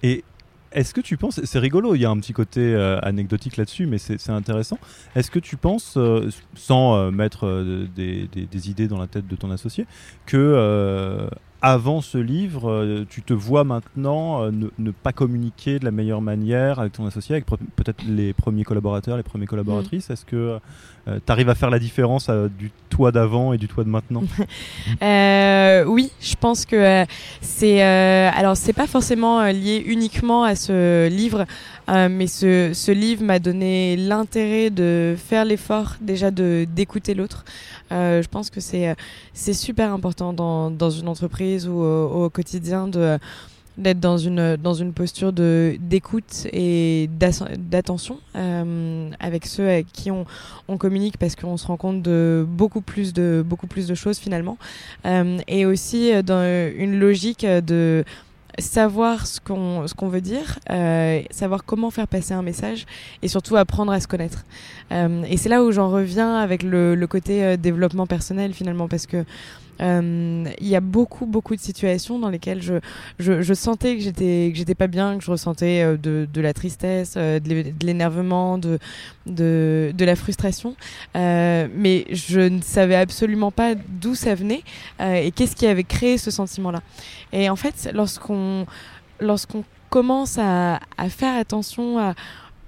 Et 0.04 0.24
est-ce 0.72 0.94
que 0.94 1.02
tu 1.02 1.18
penses, 1.18 1.42
c'est 1.44 1.60
rigolo, 1.60 1.96
il 1.96 2.02
y 2.02 2.06
a 2.06 2.10
un 2.10 2.18
petit 2.18 2.34
côté 2.34 2.62
euh, 2.62 3.00
anecdotique 3.02 3.58
là-dessus, 3.58 3.86
mais 3.86 3.98
c'est 3.98 4.30
intéressant. 4.30 4.80
Est-ce 5.16 5.32
que 5.32 5.40
tu 5.40 5.58
penses, 5.58 5.96
euh, 5.98 6.30
sans 6.56 7.12
mettre 7.12 7.64
des, 7.96 8.28
des, 8.28 8.70
idées 8.70 8.88
dans 8.88 9.00
la 9.00 9.08
tête 9.08 9.28
de 9.28 9.36
ton 9.36 9.52
associé, 9.52 9.86
que 10.26 11.28
avant 11.62 12.02
ce 12.02 12.18
livre, 12.18 12.72
euh, 12.72 13.06
tu 13.08 13.22
te 13.22 13.34
vois 13.34 13.64
maintenant 13.64 14.44
euh, 14.44 14.52
ne, 14.52 14.92
pas 14.92 15.14
communiquer 15.14 15.78
de 15.78 15.86
la 15.86 15.92
meilleure 15.92 16.22
manière 16.22 16.80
avec 16.80 16.94
ton 16.94 17.06
associé, 17.06 17.36
avec 17.36 17.46
peut-être 17.46 18.04
les 18.08 18.34
premiers 18.34 18.64
collaborateurs, 18.64 19.16
les 19.16 19.24
premières 19.24 19.48
collaboratrices. 19.48 20.10
Mm. 20.10 20.14
Est-ce 20.14 20.26
que 20.26 20.58
euh, 21.08 21.20
tu 21.24 21.32
arrives 21.32 21.50
à 21.50 21.56
faire 21.56 21.70
la 21.70 21.78
différence 21.78 22.30
du 22.30 22.72
toi 22.90 23.12
d'avant 23.12 23.54
et 23.54 23.58
du 23.58 23.68
toi 23.68 23.84
de 23.84 23.90
maintenant? 23.90 24.24
Oui, 25.92 26.12
je 26.22 26.36
pense 26.40 26.66
que 26.66 27.06
c'est 27.42 27.82
alors 27.82 28.56
c'est 28.56 28.74
pas 28.74 28.88
forcément 28.88 29.44
lié 29.46 29.84
uniquement 29.86 30.44
à 30.44 30.56
ce 30.56 31.08
livre, 31.08 31.46
mais 31.88 32.28
ce, 32.28 32.72
ce 32.74 32.92
livre 32.92 33.24
m'a 33.24 33.40
donné 33.40 33.98
l'intérêt 33.98 34.70
de 34.70 35.16
faire 35.18 35.46
l'effort 35.46 35.96
déjà 36.02 36.32
de 36.32 36.66
d'écouter 36.74 37.14
l'autre. 37.14 37.44
je 37.90 38.28
pense 38.28 38.50
que 38.50 38.60
c'est 38.60 38.96
c'est 39.34 39.54
super 39.54 39.92
important 39.94 40.34
dans, 40.34 40.72
dans 40.72 40.90
une 40.90 41.08
entreprise 41.08 41.68
ou 41.68 41.82
au, 41.82 42.30
quotidien 42.30 42.88
de 42.88 43.18
d'être 43.78 44.00
dans 44.00 44.18
une 44.18 44.58
dans 44.58 44.74
une 44.74 44.94
posture 44.94 45.32
de 45.32 45.78
d'écoute 45.80 46.48
et 46.52 47.10
d'attention 47.10 48.20
euh, 48.36 49.10
avec 49.20 49.46
ceux 49.46 49.68
avec 49.68 49.88
qui 49.92 50.12
on, 50.12 50.26
on 50.68 50.78
communique 50.78 51.18
parce 51.18 51.36
qu'on 51.36 51.58
se 51.58 51.66
rend 51.68 51.78
compte 51.78 52.02
de 52.02 52.46
beaucoup 52.48 52.82
plus 52.82 53.14
de 53.14 53.44
beaucoup 53.46 53.68
plus 53.68 53.88
de 53.88 53.96
choses 53.96 54.18
finalement 54.18 54.58
euh, 55.06 55.38
et 55.48 55.66
aussi 55.66 56.12
dans 56.24 56.44
une 56.78 57.00
logique 57.00 57.46
de 57.46 58.04
savoir 58.60 59.28
ce 59.28 59.40
qu'on 59.40 59.88
ce 59.88 59.94
qu'on 59.94 60.08
veut 60.08 60.22
dire, 60.22 60.60
euh, 60.70 61.22
savoir 61.32 61.64
comment 61.66 61.92
faire 61.92 62.08
passer 62.08 62.34
un 62.34 62.42
message 62.42 62.86
et 63.22 63.28
surtout 63.28 63.56
apprendre 63.56 63.92
à 63.92 64.00
se 64.00 64.08
connaître. 64.08 64.46
Euh, 64.92 65.24
et 65.28 65.38
c'est 65.38 65.50
là 65.50 65.64
où 65.64 65.72
j'en 65.72 65.90
reviens 65.90 66.36
avec 66.38 66.64
le, 66.64 66.96
le 66.96 67.08
côté 67.08 67.44
euh, 67.44 67.58
développement 67.58 68.08
personnel 68.08 68.54
finalement 68.54 68.88
parce 68.88 69.08
que 69.08 69.26
euh, 69.82 70.46
il 70.60 70.68
y 70.68 70.76
a 70.76 70.82
beaucoup 70.82 71.26
beaucoup 71.26 71.56
de 71.56 71.62
situations 71.62 72.20
dans 72.20 72.30
lesquelles 72.30 72.62
je 72.62 72.76
je, 73.20 73.54
sentais 73.54 73.96
que 73.96 74.02
j'étais 74.02 74.50
que 74.52 74.58
j'étais 74.58 74.76
pas 74.76 74.88
bien, 74.88 75.18
que 75.18 75.24
je 75.24 75.32
ressentais 75.32 75.84
euh, 75.84 75.98
de, 75.98 76.28
de 76.32 76.42
la 76.42 76.54
tristesse, 76.54 77.16
de 77.16 77.86
l'énervement, 77.86 78.58
de, 78.58 78.80
de 79.26 79.92
de 79.96 80.06
la 80.06 80.16
frustration, 80.16 80.76
mais 81.16 82.06
je 82.12 82.40
ne 82.40 82.62
savais 82.62 82.96
absolument 82.96 83.52
pas 83.52 83.76
d'où 83.76 84.16
ça 84.16 84.36
venait 84.36 84.64
et 85.00 85.32
qu'est-ce 85.32 85.56
qui 85.56 85.68
avait 85.68 85.84
créé 85.84 86.18
ce 86.18 86.32
sentiment-là. 86.32 86.82
Et 87.34 87.50
en 87.50 87.56
fait, 87.56 87.90
lorsqu'on 87.94 88.66
lorsqu'on 89.20 89.64
commence 89.90 90.38
à, 90.38 90.80
à, 90.98 91.10
faire 91.10 91.38
attention 91.38 92.00
à, 92.00 92.16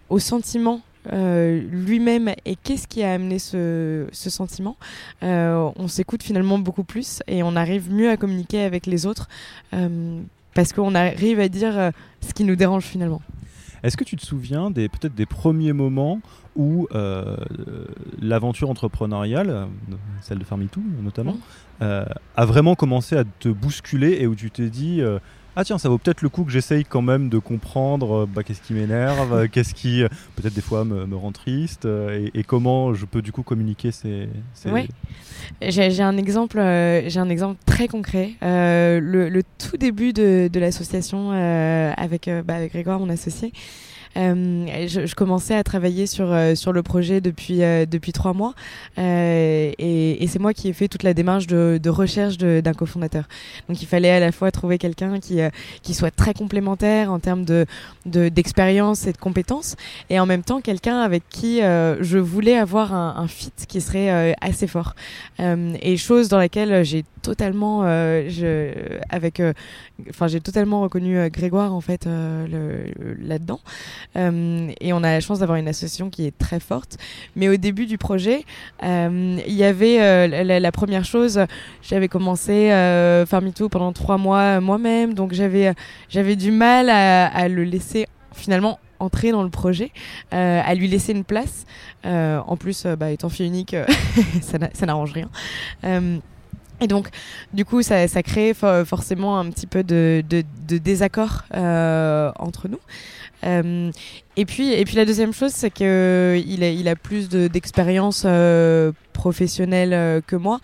aux 0.10 0.20
sentiments 0.20 0.82
lui-même 1.12 2.34
et 2.46 2.56
qu'est-ce 2.56 2.88
qui 2.88 3.04
a 3.04 3.14
amené 3.14 3.40
ce, 3.40 4.08
ce 4.12 4.30
sentiment, 4.30 4.78
on 5.22 5.88
s'écoute 5.88 6.24
finalement 6.24 6.58
beaucoup 6.58 6.84
plus 6.84 7.22
et 7.28 7.44
on 7.44 7.56
arrive 7.56 7.92
mieux 7.92 8.10
à 8.10 8.18
communiquer 8.18 8.64
avec 8.64 8.86
les 8.86 9.06
autres 9.06 9.28
parce 10.54 10.74
qu'on 10.74 10.96
arrive 10.96 11.40
à 11.40 11.50
dire 11.50 11.92
ce 12.22 12.34
qui 12.34 12.44
nous 12.44 12.56
dérange 12.56 12.84
finalement. 12.84 13.22
Est-ce 13.84 13.98
que 13.98 14.06
tu 14.06 14.16
te 14.16 14.26
souviens 14.26 14.72
des 14.72 14.88
peut-être 14.88 15.14
des 15.14 15.26
premiers 15.26 15.74
moments 15.74 16.22
où 16.56 16.88
euh, 16.94 17.36
l'aventure 18.22 18.70
entrepreneuriale, 18.70 19.68
celle 20.22 20.40
de 20.40 20.46
Farmitou 20.46 20.82
notamment, 21.02 21.38
euh, 21.82 22.06
a 22.38 22.46
vraiment 22.46 22.76
commencé 22.76 23.18
à 23.18 23.26
te 23.26 23.50
bousculer 23.50 24.18
et 24.22 24.28
où 24.28 24.36
tu 24.36 24.52
t'es 24.52 24.70
dit 24.70 25.02
euh, 25.02 25.20
ah 25.56 25.64
tiens 25.64 25.78
ça 25.78 25.90
vaut 25.90 25.98
peut-être 25.98 26.22
le 26.22 26.30
coup 26.30 26.44
que 26.44 26.52
j'essaye 26.52 26.86
quand 26.86 27.02
même 27.02 27.30
de 27.30 27.40
comprendre 27.40 28.26
bah, 28.26 28.44
qu'est-ce 28.44 28.62
qui 28.62 28.74
m'énerve, 28.74 29.48
qu'est-ce 29.52 29.74
qui 29.74 30.04
peut-être 30.36 30.54
des 30.54 30.62
fois 30.62 30.86
me, 30.86 31.16
rend 31.16 31.32
triste 31.32 31.86
et, 32.34 32.44
comment 32.44 32.94
je 32.94 33.06
peux 33.06 33.22
du 33.22 33.32
coup 33.32 33.44
communiquer 33.44 33.92
ces. 33.92 34.28
Oui. 34.66 34.88
J'ai 35.62 36.02
un 36.02 36.18
exemple, 36.18 36.58
j'ai 36.58 37.20
un 37.20 37.30
exemple 37.30 37.60
très 37.66 37.88
concret. 37.88 38.32
Le, 38.42 39.42
tout 39.58 39.78
début 39.78 40.14
de, 40.14 40.50
l'association 40.60 41.32
avec, 41.32 42.30
bah, 42.46 42.56
avec 42.56 42.72
Grégoire, 42.72 43.00
mon 43.00 43.10
associé. 43.10 43.54
Euh, 44.18 44.88
je, 44.88 45.06
je, 45.06 45.16
commençais 45.16 45.56
à 45.56 45.64
travailler 45.64 46.06
sur, 46.06 46.32
euh, 46.32 46.56
sur 46.56 46.72
le 46.72 46.84
projet 46.84 47.20
depuis, 47.20 47.64
euh, 47.64 47.86
depuis 47.86 48.12
trois 48.12 48.34
mois 48.34 48.54
et, 48.98 50.24
et 50.24 50.28
c'est 50.28 50.40
moi 50.40 50.54
qui 50.54 50.70
ai 50.70 50.74
fait 50.74 50.88
toute 50.88 51.04
la 51.04 51.14
démarche 51.14 51.48
de, 51.48 51.80
de 51.82 51.90
recherche 51.90 52.38
d'un 52.38 52.74
cofondateur. 52.74 53.26
Donc 53.68 53.82
il 53.82 53.88
fallait 53.88 54.12
à 54.12 54.20
la 54.20 54.32
fois 54.32 54.52
trouver 54.52 54.78
quelqu'un 54.78 55.20
qui, 55.20 55.40
qui 55.82 55.94
soit 55.94 56.12
très 56.12 56.34
complémentaire 56.34 57.12
en 57.12 57.20
termes 57.20 57.46
de 57.46 57.66
d'expérience 58.06 59.08
et 59.08 59.14
de 59.14 59.18
compétences 59.18 59.76
et 60.10 60.20
en 60.20 60.26
même 60.26 60.44
temps 60.44 60.62
quelqu'un 60.62 61.00
avec 61.00 61.24
qui 61.30 61.60
je 61.60 62.18
voulais 62.18 62.58
avoir 62.58 62.94
un, 62.94 63.16
un 63.18 63.28
fit 63.28 63.52
qui 63.68 63.82
serait 63.82 64.36
assez 64.42 64.68
fort. 64.68 64.94
et 65.40 65.98
chose 65.98 66.30
dans 66.30 66.38
laquelle 66.38 66.84
j'ai 66.84 67.04
totalement 67.24 67.84
je, 67.84 69.00
avec 69.10 69.42
enfin 70.10 70.28
j'ai 70.28 70.42
totalement 70.42 70.82
reconnu 70.82 71.30
Grégoire 71.30 71.74
en 71.74 71.82
fait 71.82 72.06
là-dedans 72.06 73.60
euh, 74.16 74.72
et 74.80 74.94
on 74.94 74.98
a 74.98 75.12
la 75.12 75.20
chance 75.20 75.40
d'avoir 75.40 75.58
une 75.58 75.68
association 75.68 76.10
qui 76.10 76.26
est 76.26 76.38
très 76.38 76.60
forte. 76.60 76.98
Mais 77.36 77.50
au 77.50 77.56
début 77.56 77.86
du 77.86 77.98
projet, 77.98 78.44
euh, 78.84 79.40
il 79.46 79.54
y 79.54 79.64
avait 79.64 80.02
euh, 80.02 80.60
la, 80.60 80.72
première 80.72 81.06
chose, 81.06 81.40
j'avais 81.82 82.08
commencé 82.08 82.72
euh, 82.72 83.26
Farmito 83.26 83.70
pendant 83.70 83.94
trois 83.94 84.18
mois 84.18 84.60
moi-même, 84.60 85.14
donc 85.14 85.34
j'avais 85.34 85.74
j'avais 86.10 86.36
du 86.36 86.52
mal 86.52 86.90
à, 86.90 87.48
le 87.48 87.64
laisser 87.64 88.08
finalement 88.34 88.80
entrer 89.00 89.32
dans 89.32 89.44
le 89.44 89.50
projet, 89.50 89.92
euh, 90.34 90.62
à 90.64 90.76
lui 90.76 90.88
laisser 90.88 91.12
une 91.12 91.26
place. 91.26 91.66
Euh, 92.06 92.40
en 92.48 92.56
plus, 92.58 92.86
bah, 92.86 93.12
étant 93.12 93.30
fille 93.30 93.48
unique, 93.48 93.76
ça 94.42 94.86
n'arrange 94.86 95.14
rien. 95.14 95.30
Et 96.82 96.88
donc, 96.88 97.08
du 97.54 97.66
coup, 97.66 97.82
ça, 97.82 98.08
crée 98.24 98.54
forcément 98.54 99.38
un 99.38 99.50
petit 99.50 99.68
peu 99.68 99.84
de, 99.84 100.24
désaccord 100.68 101.44
euh, 101.54 102.32
entre 102.38 102.68
nous. 102.68 102.80
Euh, 103.46 103.92
et 104.38 104.46
puis, 104.46 104.72
et 104.72 104.86
puis 104.86 104.96
la 104.96 105.06
deuxième 105.06 105.34
chose, 105.34 105.52
c'est 105.52 105.70
qu'il 105.70 105.86
a, 106.64 106.70
il 106.70 106.88
a 106.88 106.96
plus 106.96 107.30
d'expérience 107.30 108.24
euh, 108.26 108.92
professionnelle 109.12 110.22
que 110.26 110.36
moi, 110.36 110.60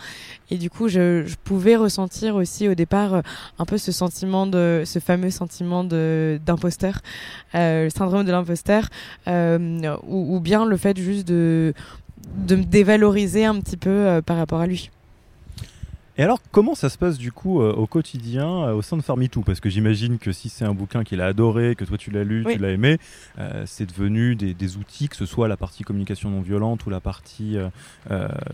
et 0.49 0.57
du 0.57 0.69
coup, 0.69 0.87
je, 0.87 1.23
pouvais 1.43 1.75
ressentir 1.75 2.35
aussi 2.35 2.67
au 2.67 2.73
départ 2.73 3.21
un 3.59 3.65
peu 3.65 3.77
ce 3.77 3.91
sentiment 3.91 4.47
de, 4.47 4.83
ce 4.85 4.99
fameux 4.99 5.29
sentiment 5.29 5.83
d'imposteur, 5.83 7.01
le 7.53 7.89
syndrome 7.89 8.25
de 8.25 8.31
l'imposteur, 8.31 8.89
ou, 9.27 10.35
ou, 10.35 10.39
bien 10.39 10.65
le 10.65 10.77
fait 10.77 10.97
juste 10.97 11.27
de 11.27 11.73
de 12.35 12.57
me 12.57 12.63
dévaloriser 12.63 13.45
un 13.45 13.59
petit 13.59 13.77
peu 13.77 14.21
par 14.25 14.37
rapport 14.37 14.59
à 14.59 14.67
lui. 14.67 14.89
Et 16.19 16.21
alors, 16.21 16.41
comment 16.51 16.75
ça 16.75 16.89
se 16.89 16.97
passe 16.97 17.17
du 17.17 17.31
coup 17.31 17.61
euh, 17.61 17.71
au 17.71 17.87
quotidien 17.87 18.49
euh, 18.49 18.73
au 18.73 18.81
sein 18.81 18.97
de 18.97 19.01
Farmitou? 19.01 19.39
Parce 19.39 19.61
que 19.61 19.69
j'imagine 19.69 20.17
que 20.17 20.33
si 20.33 20.49
c'est 20.49 20.65
un 20.65 20.73
bouquin 20.73 21.05
qu'il 21.05 21.21
a 21.21 21.27
adoré, 21.27 21.75
que 21.75 21.85
toi 21.85 21.97
tu 21.97 22.11
l'as 22.11 22.25
lu, 22.25 22.45
tu 22.45 22.57
l'as 22.57 22.71
aimé, 22.71 22.97
euh, 23.37 23.63
c'est 23.65 23.85
devenu 23.85 24.35
des, 24.35 24.75
outils, 24.75 25.07
que 25.07 25.15
ce 25.15 25.25
soit 25.25 25.47
la 25.47 25.55
partie 25.55 25.83
communication 25.83 26.29
non 26.29 26.41
violente 26.41 26.85
ou 26.85 26.89
la 26.89 26.99
partie 26.99 27.55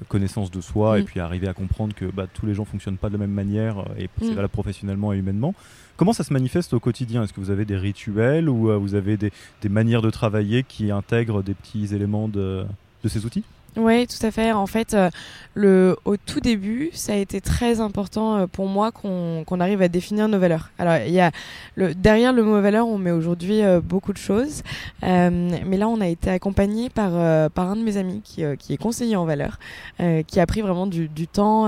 connaissance 0.09 0.51
de 0.51 0.61
soi, 0.61 0.99
et 0.99 1.01
mm. 1.01 1.05
puis 1.05 1.19
arriver 1.19 1.47
à 1.47 1.55
comprendre 1.55 1.95
que 1.95 2.05
bah, 2.05 2.27
tous 2.31 2.45
les 2.45 2.53
gens 2.53 2.65
fonctionnent 2.65 2.97
pas 2.97 3.07
de 3.07 3.13
la 3.13 3.19
même 3.19 3.31
manière, 3.31 3.83
et 3.97 4.09
c'est 4.21 4.35
mm. 4.35 4.47
professionnellement 4.49 5.11
et 5.11 5.17
humainement. 5.17 5.55
Comment 5.97 6.13
ça 6.13 6.23
se 6.23 6.33
manifeste 6.33 6.75
au 6.75 6.79
quotidien? 6.79 7.23
Est-ce 7.23 7.33
que 7.33 7.41
vous 7.41 7.49
avez 7.49 7.65
des 7.65 7.77
rituels 7.77 8.47
ou 8.47 8.79
vous 8.79 8.93
avez 8.93 9.17
des, 9.17 9.31
manières 9.69 10.03
de 10.03 10.11
travailler 10.11 10.61
qui 10.61 10.91
intègrent 10.91 11.41
des 11.41 11.55
petits 11.55 11.95
éléments 11.95 12.27
de 12.27 12.67
ces 13.07 13.25
outils? 13.25 13.43
Oui, 13.77 14.07
tout 14.07 14.25
à 14.25 14.31
fait. 14.31 14.53
En 14.53 14.67
fait, 14.67 14.93
euh, 14.93 15.09
le, 15.53 15.97
au 16.05 16.15
tout 16.15 16.39
début, 16.39 16.91
ça 16.93 17.13
a 17.13 17.15
été 17.17 17.41
très 17.41 17.81
important 17.81 18.37
euh, 18.37 18.47
pour 18.47 18.67
moi 18.67 18.91
qu'on 18.91 19.59
arrive 19.59 19.81
à 19.81 19.89
définir 19.89 20.29
nos 20.29 20.39
valeurs. 20.39 20.71
Alors, 20.79 20.95
il 21.05 21.13
y 21.13 21.19
a 21.19 21.31
le, 21.75 21.93
derrière 21.93 22.31
le 22.31 22.43
mot 22.43 22.61
valeur, 22.61 22.87
on 22.87 22.97
met 22.97 23.11
aujourd'hui 23.11 23.61
euh, 23.61 23.81
beaucoup 23.81 24.13
de 24.13 24.17
choses, 24.17 24.63
mais 25.01 25.77
là, 25.77 25.89
on 25.89 25.99
a 25.99 26.07
été 26.07 26.29
accompagné 26.29 26.89
par 26.89 27.11
par 27.51 27.69
un 27.69 27.75
de 27.75 27.81
mes 27.81 27.97
amis 27.97 28.21
qui, 28.23 28.43
qui 28.59 28.73
est 28.73 28.77
conseiller 28.77 29.15
en 29.15 29.25
valeurs, 29.25 29.59
qui 30.27 30.39
a 30.39 30.45
pris 30.45 30.61
vraiment 30.61 30.87
du, 30.87 31.07
du 31.07 31.27
temps, 31.27 31.67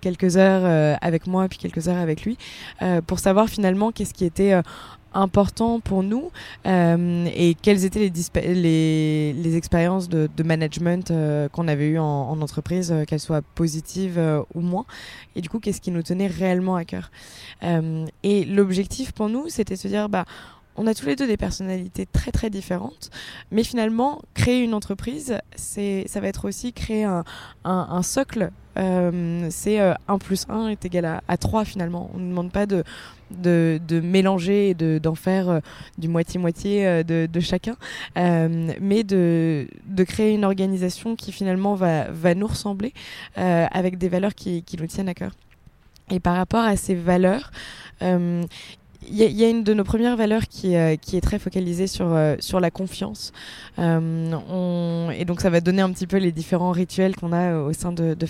quelques 0.00 0.36
heures 0.36 0.96
avec 1.00 1.26
moi, 1.26 1.48
puis 1.48 1.58
quelques 1.58 1.88
heures 1.88 1.98
avec 1.98 2.22
lui, 2.24 2.36
pour 3.06 3.18
savoir 3.18 3.48
finalement 3.48 3.90
qu'est-ce 3.92 4.14
qui 4.14 4.24
était 4.24 4.60
important 5.12 5.80
pour 5.80 6.02
nous 6.02 6.30
euh, 6.66 7.26
et 7.34 7.54
quelles 7.54 7.84
étaient 7.84 7.98
les, 7.98 8.54
les, 8.54 9.32
les 9.32 9.56
expériences 9.56 10.08
de, 10.08 10.28
de 10.36 10.42
management 10.42 11.10
euh, 11.10 11.48
qu'on 11.48 11.68
avait 11.68 11.88
eues 11.88 11.98
en, 11.98 12.04
en 12.04 12.40
entreprise, 12.40 12.92
euh, 12.92 13.04
qu'elles 13.04 13.20
soient 13.20 13.42
positives 13.42 14.18
euh, 14.18 14.42
ou 14.54 14.60
moins? 14.60 14.86
Et 15.36 15.40
du 15.40 15.48
coup, 15.48 15.58
qu'est-ce 15.58 15.80
qui 15.80 15.90
nous 15.90 16.02
tenait 16.02 16.26
réellement 16.26 16.76
à 16.76 16.84
cœur? 16.84 17.10
Euh, 17.62 18.06
et 18.22 18.44
l'objectif 18.44 19.12
pour 19.12 19.28
nous, 19.28 19.48
c'était 19.48 19.74
de 19.74 19.80
se 19.80 19.88
dire, 19.88 20.08
bah, 20.08 20.24
on 20.80 20.86
a 20.86 20.94
tous 20.94 21.04
les 21.04 21.14
deux 21.14 21.26
des 21.26 21.36
personnalités 21.36 22.06
très 22.06 22.32
très 22.32 22.48
différentes, 22.48 23.10
mais 23.50 23.64
finalement, 23.64 24.22
créer 24.32 24.64
une 24.64 24.72
entreprise, 24.72 25.36
c'est, 25.54 26.04
ça 26.06 26.20
va 26.20 26.28
être 26.28 26.48
aussi 26.48 26.72
créer 26.72 27.04
un, 27.04 27.22
un, 27.64 28.02
socle. 28.02 28.50
Euh, 28.78 29.48
c'est 29.50 29.78
1 29.78 29.94
euh, 30.08 30.18
plus 30.18 30.46
1 30.48 30.68
est 30.68 30.82
égal 30.86 31.04
à, 31.04 31.22
à 31.28 31.36
3 31.36 31.66
finalement. 31.66 32.10
On 32.14 32.18
ne 32.18 32.30
demande 32.30 32.50
pas 32.50 32.64
de, 32.64 32.82
de, 33.30 33.78
de 33.86 34.00
mélanger 34.00 34.70
et 34.70 34.74
de, 34.74 34.98
d'en 34.98 35.14
faire 35.14 35.50
euh, 35.50 35.60
du 35.98 36.08
moitié-moitié 36.08 36.86
euh, 36.86 37.02
de, 37.02 37.40
chacun, 37.40 37.76
mais 38.16 39.04
de, 39.04 39.68
créer 40.08 40.32
une 40.32 40.46
organisation 40.46 41.14
qui 41.14 41.30
finalement 41.30 41.74
va, 41.74 42.10
va 42.10 42.34
nous 42.34 42.46
ressembler 42.46 42.94
avec 43.36 43.98
des 43.98 44.08
valeurs 44.08 44.34
qui, 44.34 44.62
qui 44.62 44.78
nous 44.78 44.86
tiennent 44.86 45.10
à 45.10 45.14
cœur. 45.14 45.32
Et 46.10 46.20
par 46.20 46.36
rapport 46.36 46.64
à 46.64 46.76
ces 46.76 46.94
valeurs, 46.94 47.52
il 49.08 49.16
y, 49.16 49.44
a 49.44 49.48
une 49.48 49.64
de 49.64 49.72
nos 49.72 49.84
premières 49.84 50.16
valeurs 50.16 50.46
qui, 50.46 50.76
euh, 50.76 50.96
est 51.12 51.20
très 51.20 51.38
focalisée 51.38 51.86
sur, 51.86 52.06
euh, 52.12 52.36
sur 52.38 52.60
la 52.60 52.70
confiance. 52.70 53.32
Euh, 53.78 55.10
et 55.10 55.24
donc 55.24 55.40
ça 55.40 55.50
va 55.50 55.60
donner 55.60 55.82
un 55.82 55.90
petit 55.90 56.06
peu 56.06 56.18
les 56.18 56.32
différents 56.32 56.72
rituels 56.72 57.16
qu'on 57.16 57.32
a 57.32 57.58
au 57.58 57.72
sein 57.72 57.92
de, 57.92 58.14
de 58.14 58.26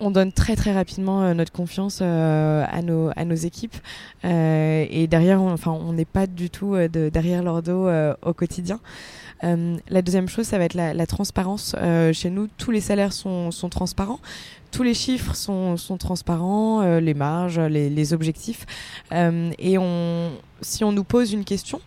on 0.00 0.10
donne 0.10 0.32
très 0.32 0.56
très 0.56 0.72
rapidement 0.72 1.34
notre 1.34 1.52
confiance 1.52 2.02
à, 2.02 2.82
nos, 2.82 3.10
à 3.16 3.24
nos 3.24 3.34
équipes 3.34 3.76
et 4.22 5.06
derrière 5.08 5.40
on, 5.40 5.92
n'est 5.92 6.04
pas 6.04 6.26
du 6.26 6.50
tout 6.50 6.74
de, 6.74 7.08
derrière 7.08 7.42
leur 7.42 7.62
dos 7.62 7.88
au 8.22 8.34
quotidien. 8.34 8.80
la 9.42 10.02
deuxième 10.02 10.28
chose, 10.28 10.46
ça 10.46 10.58
va 10.58 10.64
être 10.64 10.74
la, 10.74 10.92
la 10.92 11.06
transparence. 11.06 11.74
chez 12.12 12.28
nous, 12.28 12.48
tous 12.58 12.70
les 12.70 12.82
salaires 12.82 13.12
sont, 13.12 13.50
sont 13.50 13.70
transparents 13.70 14.20
tous 14.74 14.82
les 14.82 14.92
chiffres 14.92 15.36
sont, 15.36 15.76
sont 15.76 15.96
transparents, 15.96 16.82
euh, 16.82 16.98
les 16.98 17.14
marges, 17.14 17.60
les, 17.60 18.12
objectifs. 18.12 18.66
Euh, 19.12 19.52
et 19.60 19.78
on, 19.78 20.32
si 20.62 20.82
on 20.82 20.90
nous 20.90 21.04
pose 21.04 21.32
une 21.32 21.44
question, 21.44 21.80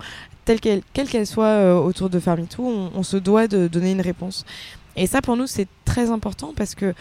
telle 0.46 0.62
qu'elle, 0.62 0.82
quelle 0.94 1.10
qu'elle 1.10 1.28
soit 1.28 1.48
euh, 1.48 1.76
autour 1.76 2.10
de 2.10 2.18
Farmitou, 2.18 2.64
on, 2.66 3.04
se 3.04 3.18
doit 3.18 3.50
de 3.50 3.68
donner 3.68 3.92
une 3.92 4.00
réponse. 4.00 4.46
Et 4.96 5.06
ça, 5.06 5.22
pour 5.22 5.36
nous, 5.36 5.48
c'est 5.48 5.68
très 5.84 6.10
important 6.12 6.54
parce 6.56 6.76
que 6.76 6.94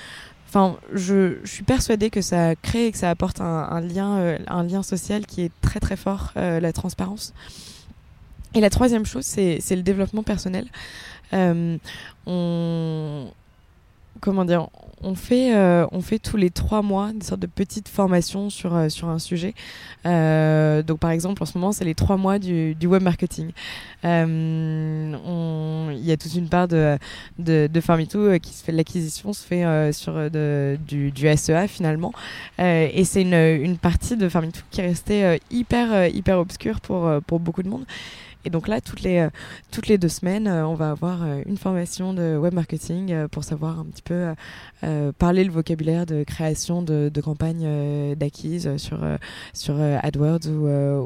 je, 0.93 1.37
suis 1.45 1.63
persuadée 1.63 2.11
que 2.11 2.21
ça 2.21 2.57
crée 2.57 2.87
et 2.87 2.93
que 2.93 2.99
ça 2.99 3.11
apporte 3.11 3.41
un, 3.41 3.81
lien, 3.81 4.39
un 4.49 4.63
lien 4.65 4.83
social 4.83 5.25
qui 5.25 5.43
est 5.43 5.53
très 5.61 5.81
très 5.81 5.97
fort, 5.97 6.33
la 6.35 6.73
transparence. 6.73 7.35
Et 8.55 8.61
la 8.61 8.71
troisième 8.71 9.05
chose, 9.05 9.25
c'est 9.25 9.61
le 9.77 9.83
développement 9.83 10.23
personnel. 10.23 10.67
On, 11.33 11.79
comment 14.21 14.45
dire, 14.45 14.69
on 15.03 15.15
fait, 15.15 15.55
euh, 15.55 15.87
on 15.93 16.01
fait 16.01 16.19
tous 16.19 16.37
les 16.37 16.51
trois 16.51 16.83
mois 16.83 17.13
des 17.13 17.25
sortes 17.25 17.41
de 17.41 17.47
petites 17.47 17.89
formations 17.89 18.51
sur, 18.51 18.75
euh, 18.75 18.89
sur 18.89 19.09
un 19.09 19.19
sujet. 19.19 19.55
Euh, 20.07 20.83
donc, 20.83 20.99
par 20.99 21.11
exemple, 21.11 21.43
en 21.43 21.47
ce 21.47 21.57
moment, 21.59 21.73
c'est 21.73 21.85
les 21.85 21.95
trois 21.95 22.17
mois 22.17 22.39
du, 22.39 22.77
web 22.85 23.03
marketing. 23.03 23.51
Il 24.03 24.09
y 26.03 26.13
a 26.13 26.17
toute 26.17 26.35
une 26.35 26.49
part 26.49 26.69
de, 26.69 26.99
de, 27.39 27.81
Farmitou 27.81 28.39
qui 28.41 28.53
se 28.53 28.65
fait, 28.65 28.73
l'acquisition 28.73 29.33
se 29.33 29.45
fait 29.45 29.93
sur 29.93 30.31
du, 30.31 31.13
SEA 31.37 31.69
finalement. 31.69 32.13
et 32.59 33.05
c'est 33.05 33.23
une, 33.23 33.35
une 33.35 33.77
partie 33.79 34.17
de 34.17 34.29
Farmitou 34.29 34.63
qui 34.71 34.81
est 34.81 34.87
restée 34.87 35.39
hyper, 35.51 36.07
hyper 36.09 36.39
obscure 36.39 36.81
pour, 36.81 37.11
pour 37.27 37.41
beaucoup 37.41 37.63
de 37.63 37.69
monde. 37.69 37.85
Et 38.47 38.51
donc 38.51 38.69
là, 38.69 38.81
toutes 38.81 39.03
les, 39.03 39.29
toutes 39.71 39.89
les 39.89 39.99
deux 39.99 40.09
semaines, 40.09 40.49
on 40.49 40.75
va 40.75 40.91
avoir 40.91 41.25
une 41.47 41.57
formation 41.57 42.15
de 42.15 42.37
web 42.37 42.55
marketing 42.55 43.29
pour 43.29 43.45
savoir 43.45 43.81
un 43.81 43.85
petit 43.85 44.03
peu 44.03 44.35
parler 45.19 45.45
le 45.45 45.51
vocabulaire 45.51 46.07
de 46.07 46.23
création 46.25 46.81
de, 46.81 47.11
de 47.13 47.21
campagnes 47.21 48.15
d'acquise 48.15 48.77
sur, 48.77 48.99
sur 49.53 49.79
AdWords 49.81 50.47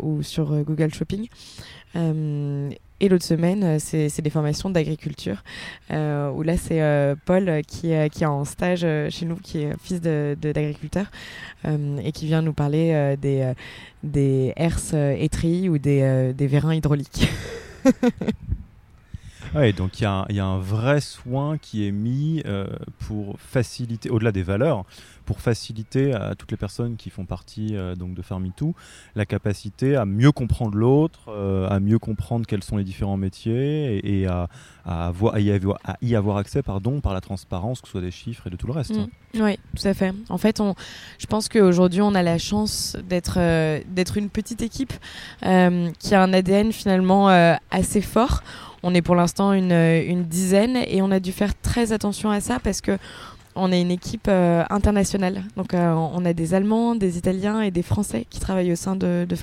ou 0.02 0.22
sur 0.22 0.62
Google 0.64 0.92
Shopping. 0.94 1.28
Et 3.02 3.08
l'autre 3.08 3.24
semaine, 3.24 3.64
euh, 3.64 3.76
c'est 3.78 4.20
des 4.20 4.30
formations 4.30 4.68
d'agriculture, 4.68 5.42
euh, 5.90 6.30
où 6.30 6.42
là, 6.42 6.58
c'est 6.58 6.82
euh, 6.82 7.14
Paul 7.24 7.62
qui, 7.66 7.92
qui 8.12 8.22
est 8.22 8.26
en 8.26 8.44
stage 8.44 8.86
chez 9.08 9.24
nous, 9.24 9.36
qui 9.36 9.62
est 9.62 9.72
fils 9.82 10.00
d'agriculteur, 10.02 11.06
et 11.64 12.12
qui 12.12 12.26
vient 12.26 12.42
nous 12.42 12.52
parler 12.52 13.16
des, 13.20 13.52
des 14.02 14.52
herses 14.56 14.94
étris 14.94 15.68
ou 15.68 15.78
des, 15.78 16.32
des 16.34 16.46
vérins 16.46 16.74
hydrauliques. 16.74 17.28
Ouais, 19.54 19.72
donc 19.72 20.00
il 20.00 20.04
y, 20.04 20.06
a 20.06 20.46
un 20.46 20.58
vrai 20.58 21.00
soin 21.00 21.58
qui 21.58 21.86
est 21.86 21.90
mis 21.90 22.42
pour 23.00 23.36
faciliter, 23.38 24.08
au-delà 24.10 24.32
des 24.32 24.42
valeurs, 24.42 24.84
pour 25.30 25.40
faciliter 25.40 26.12
à 26.12 26.34
toutes 26.34 26.50
les 26.50 26.56
personnes 26.56 26.96
qui 26.96 27.08
font 27.08 27.24
partie 27.24 27.76
euh, 27.76 27.94
donc 27.94 28.14
de 28.14 28.22
Farmitou 28.22 28.74
la 29.14 29.26
capacité 29.26 29.94
à 29.94 30.04
mieux 30.04 30.32
comprendre 30.32 30.76
l'autre, 30.76 31.28
euh, 31.28 31.68
à 31.68 31.78
mieux 31.78 32.00
comprendre 32.00 32.46
quels 32.46 32.64
sont 32.64 32.76
les 32.76 32.82
différents 32.82 33.16
métiers 33.16 34.00
et, 34.04 34.26
à, 34.26 34.48
y 35.38 36.14
avoir, 36.16 36.36
accès 36.36 36.64
pardon, 36.64 37.00
par 37.00 37.14
la 37.14 37.20
transparence, 37.20 37.80
que 37.80 37.86
ce 37.86 37.92
soit 37.92 38.00
des 38.00 38.10
chiffres 38.10 38.48
et 38.48 38.50
de 38.50 38.56
tout 38.56 38.66
le 38.66 38.72
reste. 38.72 38.96
Mm. 38.96 39.06
Oui, 39.40 39.56
tout 39.76 39.86
à 39.86 39.94
fait. 39.94 40.12
En 40.28 40.38
fait, 40.38 40.58
on, 40.60 40.74
je 41.20 41.26
pense 41.26 41.48
qu'aujourd'hui, 41.48 42.00
on 42.00 42.16
a 42.16 42.24
la 42.24 42.38
chance 42.38 42.96
d'être 43.08 43.34
euh, 43.36 43.78
d'être 43.86 44.16
une 44.16 44.30
petite 44.30 44.62
équipe 44.62 44.94
qui 45.42 46.14
a 46.14 46.22
un 46.22 46.32
ADN 46.32 46.72
finalement 46.72 47.28
assez 47.70 48.00
fort. 48.00 48.42
On 48.82 48.94
est 48.94 49.02
pour 49.02 49.14
l'instant 49.14 49.52
une, 49.52 49.72
une 49.72 50.24
dizaine 50.24 50.76
et 50.76 51.02
on 51.02 51.10
a 51.10 51.20
dû 51.20 51.32
faire 51.32 51.52
très 51.60 51.92
attention 51.92 52.30
à 52.30 52.40
ça 52.40 52.58
parce 52.60 52.80
que 52.80 52.98
on 53.56 53.72
est 53.72 53.80
une 53.80 53.90
équipe 53.90 54.26
euh, 54.28 54.64
internationale. 54.70 55.42
Donc, 55.56 55.74
euh, 55.74 55.92
on 55.92 56.24
a 56.24 56.32
des 56.32 56.54
Allemands, 56.54 56.94
des 56.94 57.18
Italiens 57.18 57.60
et 57.60 57.70
des 57.70 57.82
Français 57.82 58.26
qui 58.30 58.40
travaillent 58.40 58.72
au 58.72 58.76
sein 58.76 58.96
de, 58.96 59.26
de. 59.28 59.36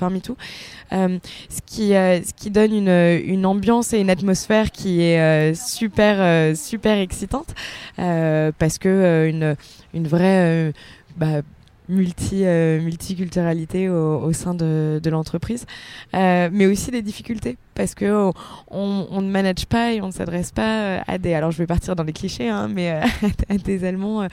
Euh, 0.92 1.18
ce, 1.48 1.60
qui, 1.66 1.88
ce 1.90 2.32
qui 2.34 2.50
donne 2.50 2.72
une, 2.72 2.88
une, 2.88 3.44
ambiance 3.46 3.92
et 3.92 4.00
une 4.00 4.10
atmosphère 4.10 4.70
qui 4.70 5.02
est 5.02 5.54
super, 5.54 6.56
super 6.56 6.98
excitante 6.98 7.54
parce 7.96 8.78
que 8.78 9.28
une, 9.28 9.56
une 9.94 10.08
vraie. 10.08 10.72
Bah, 11.16 11.42
multi, 11.88 12.44
multiculturalité 12.44 13.88
au, 13.88 14.22
au, 14.22 14.32
sein 14.32 14.54
de, 14.54 15.00
de 15.02 15.10
l'entreprise, 15.10 15.66
mais 16.12 16.66
aussi 16.66 16.90
des 16.90 17.02
difficultés 17.02 17.56
parce 17.78 17.94
que 17.94 18.10
oh, 18.10 18.34
on, 18.72 19.22
ne 19.22 19.30
manage 19.30 19.66
pas 19.66 19.92
et 19.92 20.02
on 20.02 20.08
ne 20.08 20.12
s'adresse 20.12 20.50
pas 20.50 20.82
euh, 20.82 21.00
à 21.06 21.16
des 21.16 21.32
alors 21.32 21.52
je 21.52 21.58
vais 21.58 21.66
partir 21.66 21.94
dans 21.94 22.02
les 22.02 22.12
clichés 22.12 22.48
hein, 22.48 22.66
mais 22.68 22.90
euh, 22.90 23.28
à 23.48 23.56
des 23.56 23.84
Allemands 23.84 24.22
euh, 24.22 24.28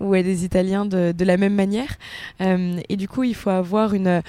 ou 0.00 0.14
à 0.14 0.22
des 0.22 0.44
Italiens 0.44 0.84
de, 0.84 1.12
de 1.12 1.24
la 1.24 1.36
même 1.36 1.54
manière. 1.54 1.96
Et 2.40 2.96
du 2.96 3.08
coup 3.08 3.22
il 3.22 3.34
faut 3.34 3.50
avoir 3.50 3.94
une 3.94 4.20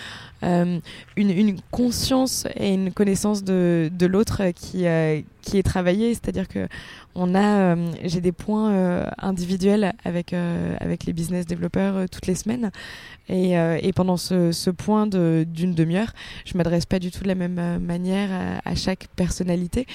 une, 0.42 0.82
une, 1.18 1.60
conscience 1.72 2.48
et 2.56 2.74
une 2.74 2.94
connaissance 2.94 3.44
de, 3.44 3.92
de 3.92 4.06
l'autre 4.06 4.42
qui, 4.56 4.86
qui 5.50 5.58
est 5.58 5.64
travaillée, 5.64 6.14
c'est-à-dire 6.14 6.48
que 6.48 6.68
on 7.16 7.34
a, 7.34 7.76
j'ai 8.04 8.22
des 8.22 8.32
points 8.32 9.06
individuels 9.18 9.94
avec, 10.04 10.34
avec 10.34 11.06
les 11.06 11.14
business 11.14 11.46
développeurs 11.46 12.08
toutes 12.10 12.28
les 12.28 12.36
semaines 12.36 12.72
et, 13.30 13.92
pendant 13.96 14.18
ce, 14.18 14.70
point 14.70 15.08
d'une 15.08 15.74
demi-heure, 15.74 16.14
je 16.46 16.58
m'adresse 16.58 16.86
pas 16.86 17.00
du 17.00 17.12
tout 17.12 17.24
de 17.24 17.28
la 17.28 17.36
même 17.36 17.80
manière 17.80 18.60
à, 18.64 18.76
chaque 18.76 19.08
personnalité. 19.16 19.86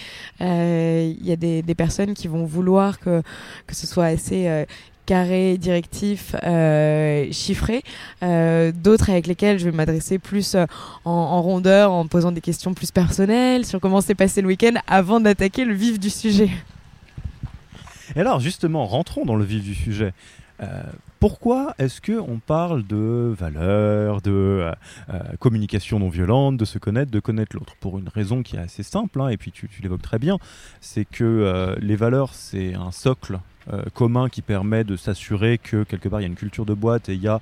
Euh, 0.41 1.13
il 1.19 1.27
y 1.27 1.33
a 1.33 1.37
des, 1.37 1.75
personnes 1.75 2.15
qui 2.15 2.29
vont 2.29 2.45
vouloir 2.45 2.99
que, 2.99 3.23
que 3.67 3.75
ce 3.75 3.87
soit 3.87 4.07
assez 4.07 4.67
euh, 5.05 5.15
carré, 5.15 5.59
directif, 5.59 6.35
euh, 6.43 7.27
chiffré. 7.33 7.83
D'autres 8.23 9.11
avec 9.11 9.27
lesquels 9.27 9.59
je 9.59 9.67
vais 9.67 9.77
m'adresser 9.77 10.19
plus 10.19 10.57
en, 11.05 11.43
rondeur, 11.43 11.93
en 11.93 12.07
posant 12.07 12.33
des 12.33 12.41
questions 12.41 12.75
plus 12.75 12.91
personnelles 12.91 13.65
sur 13.65 13.81
comment 13.81 14.01
s'est 14.01 14.15
passé 14.15 14.41
le 14.41 14.49
week-end 14.49 14.75
avant 14.87 15.21
d'attaquer 15.21 15.65
le 15.65 15.75
vif 15.75 15.99
du 15.99 16.11
sujet. 16.11 16.51
Et 18.17 18.21
alors 18.21 18.41
justement, 18.41 18.87
rentrons 18.87 19.25
dans 19.25 19.37
le 19.37 19.45
vif 19.45 19.63
du 19.63 19.75
sujet. 19.75 20.13
Pourquoi 21.27 21.75
est-ce 21.79 22.03
qu'on 22.03 22.39
parle 22.39 22.87
de 22.87 23.35
valeurs, 23.35 24.21
de 24.21 24.31
euh, 24.31 24.73
euh, 25.09 25.21
communication 25.39 25.99
non 25.99 26.11
violente, 26.11 26.59
de 26.59 26.67
se 26.67 26.79
connaître, 26.79 27.11
de 27.11 27.19
connaître 27.19 27.57
l'autre? 27.57 27.77
Pour 27.81 27.99
une 27.99 28.11
raison 28.11 28.43
qui 28.43 28.57
est 28.57 28.59
assez 28.59 28.83
simple, 28.83 29.19
hein, 29.23 29.29
et 29.29 29.39
puis 29.39 29.51
tu, 29.51 29.67
l'évoques 29.83 30.03
très 30.03 30.19
bien, 30.19 30.37
c'est 30.83 31.07
que 31.07 31.25
euh, 31.25 31.77
les 31.81 31.97
valeurs, 31.97 32.35
c'est 32.35 32.75
un 32.75 32.91
socle 32.91 33.39
commun 33.95 34.29
qui 34.29 34.43
permet 34.43 34.85
de 34.85 34.97
s'assurer 34.97 35.57
que 35.57 35.85
quelque 35.85 36.11
part 36.11 36.21
il 36.21 36.25
y 36.25 36.27
a 36.27 36.29
une 36.29 36.35
culture 36.35 36.67
de 36.67 36.75
boîte 36.75 37.09
et 37.09 37.15
il 37.15 37.23
y 37.23 37.29
a 37.29 37.41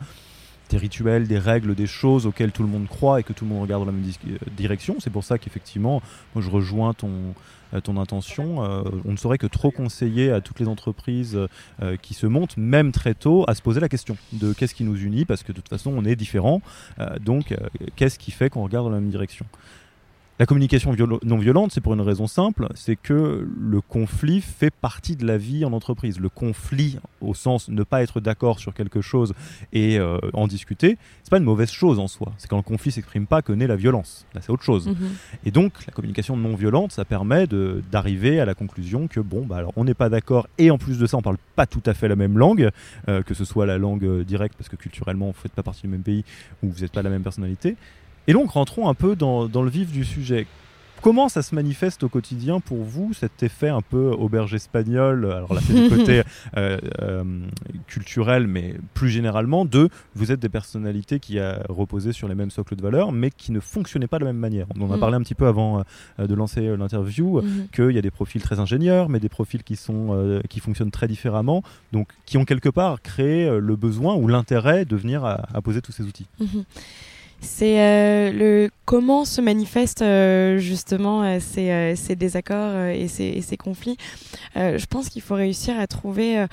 des 0.71 0.77
rituels, 0.77 1.27
des 1.27 1.41
règles, 1.41 1.75
des 1.75 1.89
choses 1.89 2.25
auxquelles 2.25 2.53
tout 2.53 2.63
le 2.63 2.69
monde 2.69 2.87
croit 2.87 3.19
et 3.19 3.25
que 3.25 3.33
tout 3.33 3.45
le 3.45 3.51
monde 3.51 3.63
regarde 3.63 3.83
dans 3.83 3.91
la 3.91 3.99
même 3.99 4.09
direction. 4.57 4.99
C'est 5.01 5.11
pour 5.11 5.25
ça 5.25 5.39
qu'effectivement, 5.39 6.01
moi 6.37 6.45
je 6.45 6.49
rejoins 6.49 6.95
ton, 6.95 7.35
ton 7.81 7.97
intention. 7.97 8.65
Euh, 8.65 8.83
on 9.05 9.13
ne 9.13 9.17
saurait 9.17 9.39
que 9.39 9.47
trop 9.47 9.71
conseiller 9.71 10.31
à 10.31 10.41
toutes 10.41 10.61
les 10.61 10.69
entreprises 10.69 11.39
euh, 11.83 11.97
qui 11.97 12.15
se 12.15 12.27
montent, 12.27 12.57
même 12.57 12.93
très 12.93 13.15
tôt, 13.15 13.45
à 13.49 13.55
se 13.55 13.63
poser 13.63 13.81
la 13.81 13.89
question 13.89 14.17
de 14.33 14.53
qu'est-ce 14.53 14.75
qui 14.75 14.85
nous 14.85 14.97
unit, 14.97 15.25
parce 15.25 15.43
que 15.43 15.53
de 15.53 15.57
toute 15.57 15.69
façon, 15.69 15.93
on 15.95 16.05
est 16.05 16.17
différents. 16.17 16.61
donc, 17.21 17.55
qu'est-ce 17.97 18.19
qui 18.19 18.31
fait 18.31 18.51
qu'on 18.51 18.63
regarde 18.63 18.87
dans 18.87 18.93
la 18.93 19.01
même 19.01 19.11
direction? 19.11 19.47
La 20.43 20.47
communication 20.47 20.93
non 21.23 21.39
violente, 21.39 21.71
c'est 21.71 21.81
pour 21.81 21.95
une 21.95 22.01
raison 22.01 22.27
simple, 22.27 22.67
c'est 22.75 22.97
que 22.97 23.49
le 23.57 23.81
conflit 23.81 24.41
fait 24.41 24.73
partie 24.73 25.15
de 25.15 25.25
la 25.25 25.39
vie 25.39 25.65
en 25.65 25.73
entreprise. 25.73 26.19
Le 26.19 26.29
conflit, 26.29 26.99
au 27.21 27.33
sens 27.33 27.69
ne 27.69 27.85
pas 27.85 28.03
être 28.03 28.21
d'accord 28.21 28.59
sur 28.59 28.75
quelque 28.75 29.01
chose 29.03 29.35
et 29.73 30.01
euh, 30.01 30.19
en 30.33 30.49
discuter, 30.49 30.99
c'est 31.23 31.31
pas 31.31 31.37
une 31.39 31.45
mauvaise 31.45 31.71
chose 31.71 32.01
en 32.01 32.09
soi. 32.09 32.33
C'est 32.39 32.51
quand 32.51 32.57
le 32.57 32.65
conflit 32.65 32.91
s'exprime 32.91 33.29
pas 33.29 33.41
que 33.41 33.53
naît 33.53 33.69
la 33.69 33.77
violence. 33.77 34.27
Là, 34.35 34.41
c'est 34.41 34.51
autre 34.51 34.65
chose. 34.65 34.89
Mhm. 34.89 34.97
Et 35.45 35.53
donc, 35.53 35.75
la 35.87 35.93
communication 35.93 36.37
non 36.37 36.57
violente, 36.57 36.91
ça 36.91 37.05
permet 37.05 37.47
d'arriver 37.93 38.41
à 38.41 38.45
la 38.45 38.55
conclusion 38.55 39.07
que 39.07 39.21
bon, 39.21 39.47
bah 39.47 39.59
alors 39.59 39.73
on 39.77 39.85
n'est 39.85 39.95
pas 39.95 40.09
d'accord 40.09 40.49
et 40.59 40.73
en 40.73 40.79
plus 40.79 40.99
de 40.99 41.07
ça, 41.07 41.19
on 41.19 41.23
parle 41.23 41.39
pas 41.55 41.67
tout 41.67 41.85
à 41.87 41.95
fait 41.95 42.09
la 42.09 42.17
même 42.17 42.37
langue, 42.37 42.69
euh, 43.07 43.23
que 43.23 43.35
ce 43.35 43.45
soit 43.45 43.65
la 43.65 43.79
langue 43.79 44.05
euh, 44.05 44.25
directe 44.25 44.57
parce 44.59 44.69
que 44.69 44.75
culturellement, 44.75 45.27
vous 45.27 45.41
faites 45.41 45.53
pas 45.53 45.63
partie 45.63 45.83
du 45.83 45.89
même 45.89 46.03
pays 46.03 46.25
ou 46.65 46.71
vous 46.71 46.81
n'êtes 46.81 46.91
pas 46.91 47.03
la 47.03 47.11
même 47.11 47.23
personnalité. 47.23 47.77
Et 48.29 48.33
donc 48.33 48.51
rentrons 48.51 48.89
un 48.89 48.95
peu 48.95 49.17
dans, 49.17 49.49
le 49.49 49.71
vif 49.71 49.91
du 49.91 50.05
sujet. 50.05 50.47
Comment 51.03 51.29
ça 51.29 51.43
se 51.43 51.53
manifeste 51.57 52.05
au 52.05 52.09
quotidien 52.09 52.61
pour 52.61 52.85
vous, 52.85 53.13
cet 53.13 53.43
effet 53.43 53.69
un 53.69 53.81
peu 53.81 54.11
auberge 54.11 54.55
espagnole 54.55 55.25
Alors 55.25 55.53
là, 55.53 55.61
c'est 55.61 55.75
du 55.75 55.89
côté 55.89 56.23
euh, 56.57 56.79
euh, 57.01 57.25
culturel, 57.89 58.47
mais 58.47 58.77
plus 58.95 59.09
généralement, 59.09 59.65
de 59.65 59.89
vous 60.15 60.31
êtes 60.31 60.39
des 60.39 60.49
personnalités 60.49 61.19
qui 61.19 61.41
a 61.41 61.65
reposé 61.69 62.13
sur 62.13 62.29
les 62.29 62.37
mêmes 62.37 62.53
socles 62.53 62.77
de 62.77 62.83
valeurs, 62.83 63.11
mais 63.11 63.33
qui 63.33 63.51
ne 63.51 63.59
fonctionnaient 63.59 64.07
pas 64.07 64.21
de 64.21 64.25
la 64.25 64.33
même 64.33 64.41
manière. 64.41 64.67
On 64.79 64.83
en 64.83 64.93
a 64.93 64.97
mm. 64.97 65.01
parlé 65.01 65.17
un 65.17 65.23
petit 65.23 65.35
peu 65.35 65.49
avant 65.49 65.83
euh, 66.21 66.29
de 66.29 66.35
lancer 66.37 66.77
l'interview, 66.77 67.41
mm-hmm. 67.41 67.71
qu'il 67.75 67.97
y 67.97 67.99
a 67.99 68.03
des 68.03 68.13
profils 68.13 68.41
très 68.41 68.61
ingénieurs, 68.61 69.09
mais 69.09 69.19
des 69.19 69.29
profils 69.29 69.65
qui, 69.65 69.75
sont, 69.75 70.41
qui 70.49 70.61
fonctionnent 70.61 70.93
très 70.93 71.09
différemment, 71.09 71.65
donc 71.91 72.11
qui 72.27 72.39
ont 72.39 72.45
quelque 72.45 72.69
part 72.69 73.03
créé 73.03 73.51
le 73.59 73.75
besoin 73.75 74.15
ou 74.15 74.29
l'intérêt 74.29 74.85
de 74.85 74.95
venir 74.95 75.25
à, 75.25 75.61
poser 75.65 75.83
tous 75.83 75.91
ces 75.91 76.05
outils. 76.05 76.29
Mm-hmm 76.41 76.63
c'est 77.43 77.81
euh, 77.81 78.33
le 78.33 78.71
comment 78.85 79.25
se 79.25 79.41
manifestent 79.41 80.03
euh, 80.03 80.59
justement 80.59 81.25
euh, 81.25 81.39
ces, 81.41 81.95
ces, 81.97 82.15
désaccords 82.15 82.87
et 82.87 83.09
ces, 83.09 83.43
ces 83.43 83.57
conflits. 83.57 83.97
je 84.55 84.87
pense 84.87 85.09
qu'il 85.09 85.23
faut 85.23 85.35
réussir 85.35 85.79
à 85.79 85.87
trouver 85.87 86.47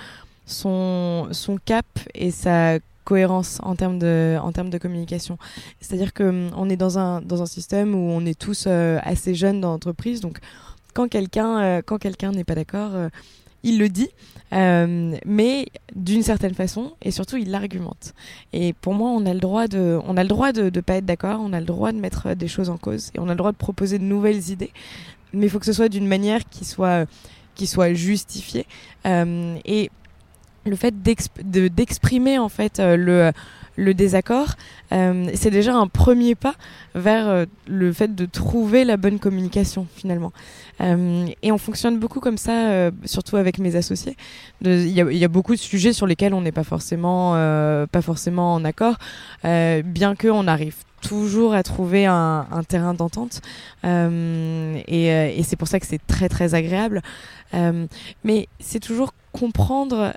son, 0.45 1.27
son 1.31 1.57
cap 1.57 1.85
et 2.15 2.31
sa 2.31 2.79
cohérence 3.05 3.59
en 3.63 3.75
termes 3.75 3.99
de, 3.99 4.37
en 4.41 4.51
termes 4.51 4.69
de 4.69 4.77
communication. 4.77 5.37
C'est-à-dire 5.79 6.13
qu'on 6.13 6.51
hum, 6.53 6.71
est 6.71 6.77
dans 6.77 6.97
un, 6.97 7.21
dans 7.21 7.41
un 7.41 7.45
système 7.45 7.93
où 7.93 8.09
on 8.11 8.25
est 8.25 8.37
tous 8.37 8.67
assez 8.67 9.35
jeunes 9.35 9.61
dans 9.61 9.69
l'entreprise, 9.69 10.21
donc 10.21 10.39
quand 10.95 11.07
quelqu'un 11.07 11.81
quand 11.83 11.99
quelqu'un 11.99 12.31
n'est 12.31 12.43
pas 12.43 12.55
d'accord, 12.55 12.91
il 13.63 13.79
le 13.79 13.89
dit, 13.89 14.09
euh, 14.53 15.15
mais 15.25 15.67
d'une 15.95 16.23
certaine 16.23 16.53
façon, 16.53 16.93
et 17.01 17.11
surtout 17.11 17.37
il 17.37 17.51
l'argumente. 17.51 18.13
Et 18.53 18.73
pour 18.73 18.93
moi, 18.93 19.09
on 19.11 19.25
a 19.25 19.33
le 19.33 19.39
droit 19.39 19.67
de, 19.67 19.99
on 20.05 20.17
a 20.17 20.23
le 20.23 20.29
droit 20.29 20.51
de, 20.51 20.69
de 20.69 20.81
pas 20.81 20.95
être 20.95 21.05
d'accord, 21.05 21.39
on 21.43 21.53
a 21.53 21.59
le 21.59 21.65
droit 21.65 21.91
de 21.91 21.99
mettre 21.99 22.33
des 22.35 22.47
choses 22.47 22.69
en 22.69 22.77
cause, 22.77 23.11
et 23.15 23.19
on 23.19 23.27
a 23.27 23.31
le 23.31 23.35
droit 23.35 23.51
de 23.51 23.57
proposer 23.57 23.99
de 23.99 24.03
nouvelles 24.03 24.49
idées, 24.49 24.71
mais 25.33 25.47
il 25.47 25.49
faut 25.49 25.59
que 25.59 25.65
ce 25.65 25.73
soit 25.73 25.89
d'une 25.89 26.07
manière 26.07 26.47
qui 26.49 26.65
soit, 26.65 27.05
qui 27.55 27.67
soit 27.67 27.93
justifiée. 27.93 28.65
Euh, 29.05 29.57
et 29.65 29.91
le 30.65 30.75
fait 30.75 30.93
d'exprimer 31.01 32.37
en 32.37 32.49
fait 32.49 32.79
euh, 32.79 32.95
le 32.95 33.31
le 33.79 33.93
désaccord, 33.93 34.55
euh, 34.91 35.29
c'est 35.33 35.51
déjà 35.51 35.73
un 35.73 35.87
premier 35.87 36.35
pas 36.35 36.55
vers 36.95 37.27
euh, 37.27 37.45
le 37.67 37.93
fait 37.93 38.13
de 38.13 38.25
trouver 38.25 38.83
la 38.83 38.97
bonne 38.97 39.19
communication 39.19 39.87
finalement. 39.95 40.33
Euh, 40.81 41.27
et 41.41 41.51
on 41.51 41.57
fonctionne 41.57 41.97
beaucoup 41.97 42.19
comme 42.19 42.37
ça, 42.37 42.91
surtout 43.05 43.37
avec 43.37 43.57
mes 43.59 43.75
associés. 43.75 44.15
Il 44.61 44.87
y, 44.89 45.25
a 45.25 45.27
beaucoup 45.27 45.53
de 45.53 45.59
sujets 45.59 45.93
sur 45.93 46.07
lesquels 46.07 46.33
on 46.33 46.41
n'est 46.41 46.51
pas 46.51 46.63
forcément, 46.63 47.33
pas 47.91 48.01
forcément 48.01 48.53
en 48.53 48.63
accord, 48.63 48.95
bien 49.43 50.15
qu'on 50.15 50.47
arrive 50.47 50.75
toujours 51.01 51.53
à 51.53 51.63
trouver 51.63 52.05
un, 52.05 52.45
terrain 52.67 52.93
d'entente 52.93 53.41
et 53.83 55.43
c'est 55.43 55.55
pour 55.57 55.67
ça 55.67 55.79
que 55.79 55.85
c'est 55.85 56.05
très 56.07 56.29
très 56.29 56.55
agréable. 56.55 57.01
mais 58.23 58.47
c'est 58.59 58.79
toujours 58.79 59.13
comprendre 59.33 60.13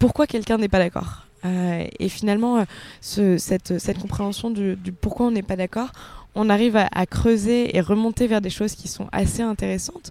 pourquoi 0.00 0.26
quelqu'un 0.26 0.58
n'est 0.58 0.68
pas 0.68 0.78
d'accord. 0.78 1.24
Et 1.44 2.08
finalement, 2.08 2.64
ce, 3.00 3.36
cette, 3.38 3.98
compréhension 4.00 4.50
du, 4.50 4.76
pourquoi 5.00 5.26
on 5.26 5.30
n'est 5.32 5.42
pas 5.42 5.56
d'accord, 5.56 5.90
on 6.34 6.48
arrive 6.48 6.76
à, 6.76 7.06
creuser 7.06 7.76
et 7.76 7.80
remonter 7.80 8.26
vers 8.26 8.40
des 8.40 8.50
choses 8.50 8.74
qui 8.74 8.88
sont 8.88 9.06
assez 9.12 9.42
intéressantes 9.42 10.10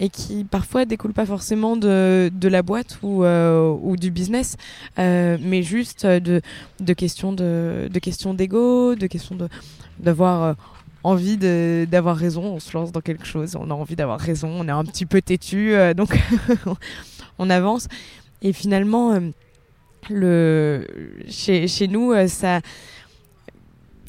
et 0.00 0.08
qui 0.08 0.44
parfois 0.44 0.84
découlent 0.84 1.12
pas 1.12 1.26
forcément 1.26 1.76
de, 1.76 2.30
la 2.42 2.62
boîte 2.62 2.98
ou, 3.02 3.24
euh, 3.24 3.96
du 3.96 4.10
business, 4.10 4.56
euh, 4.98 5.36
mais 5.40 5.62
juste 5.62 6.06
de, 6.06 6.42
questions 6.94 7.32
de, 7.32 7.88
de 7.90 7.98
questions 8.00 8.34
d'ego, 8.34 8.94
de 8.96 9.06
questions 9.06 9.36
d'avoir 9.98 10.42
euh, 10.42 10.54
envie 11.04 11.36
d'avoir 11.86 12.16
raison, 12.16 12.42
on 12.42 12.60
se 12.60 12.76
lance 12.76 12.90
dans 12.90 13.00
quelque 13.00 13.26
chose, 13.26 13.56
on 13.56 13.70
a 13.70 13.74
envie 13.74 13.96
d'avoir 13.96 14.18
raison, 14.18 14.48
on 14.48 14.66
est 14.66 14.72
un 14.72 14.84
petit 14.84 15.06
peu 15.06 15.22
têtu, 15.22 15.74
donc 15.96 16.18
on 17.38 17.48
avance. 17.48 17.86
Et 18.42 18.52
finalement, 18.52 19.18
chez, 20.08 21.88
nous, 21.88 22.14
ça 22.28 22.60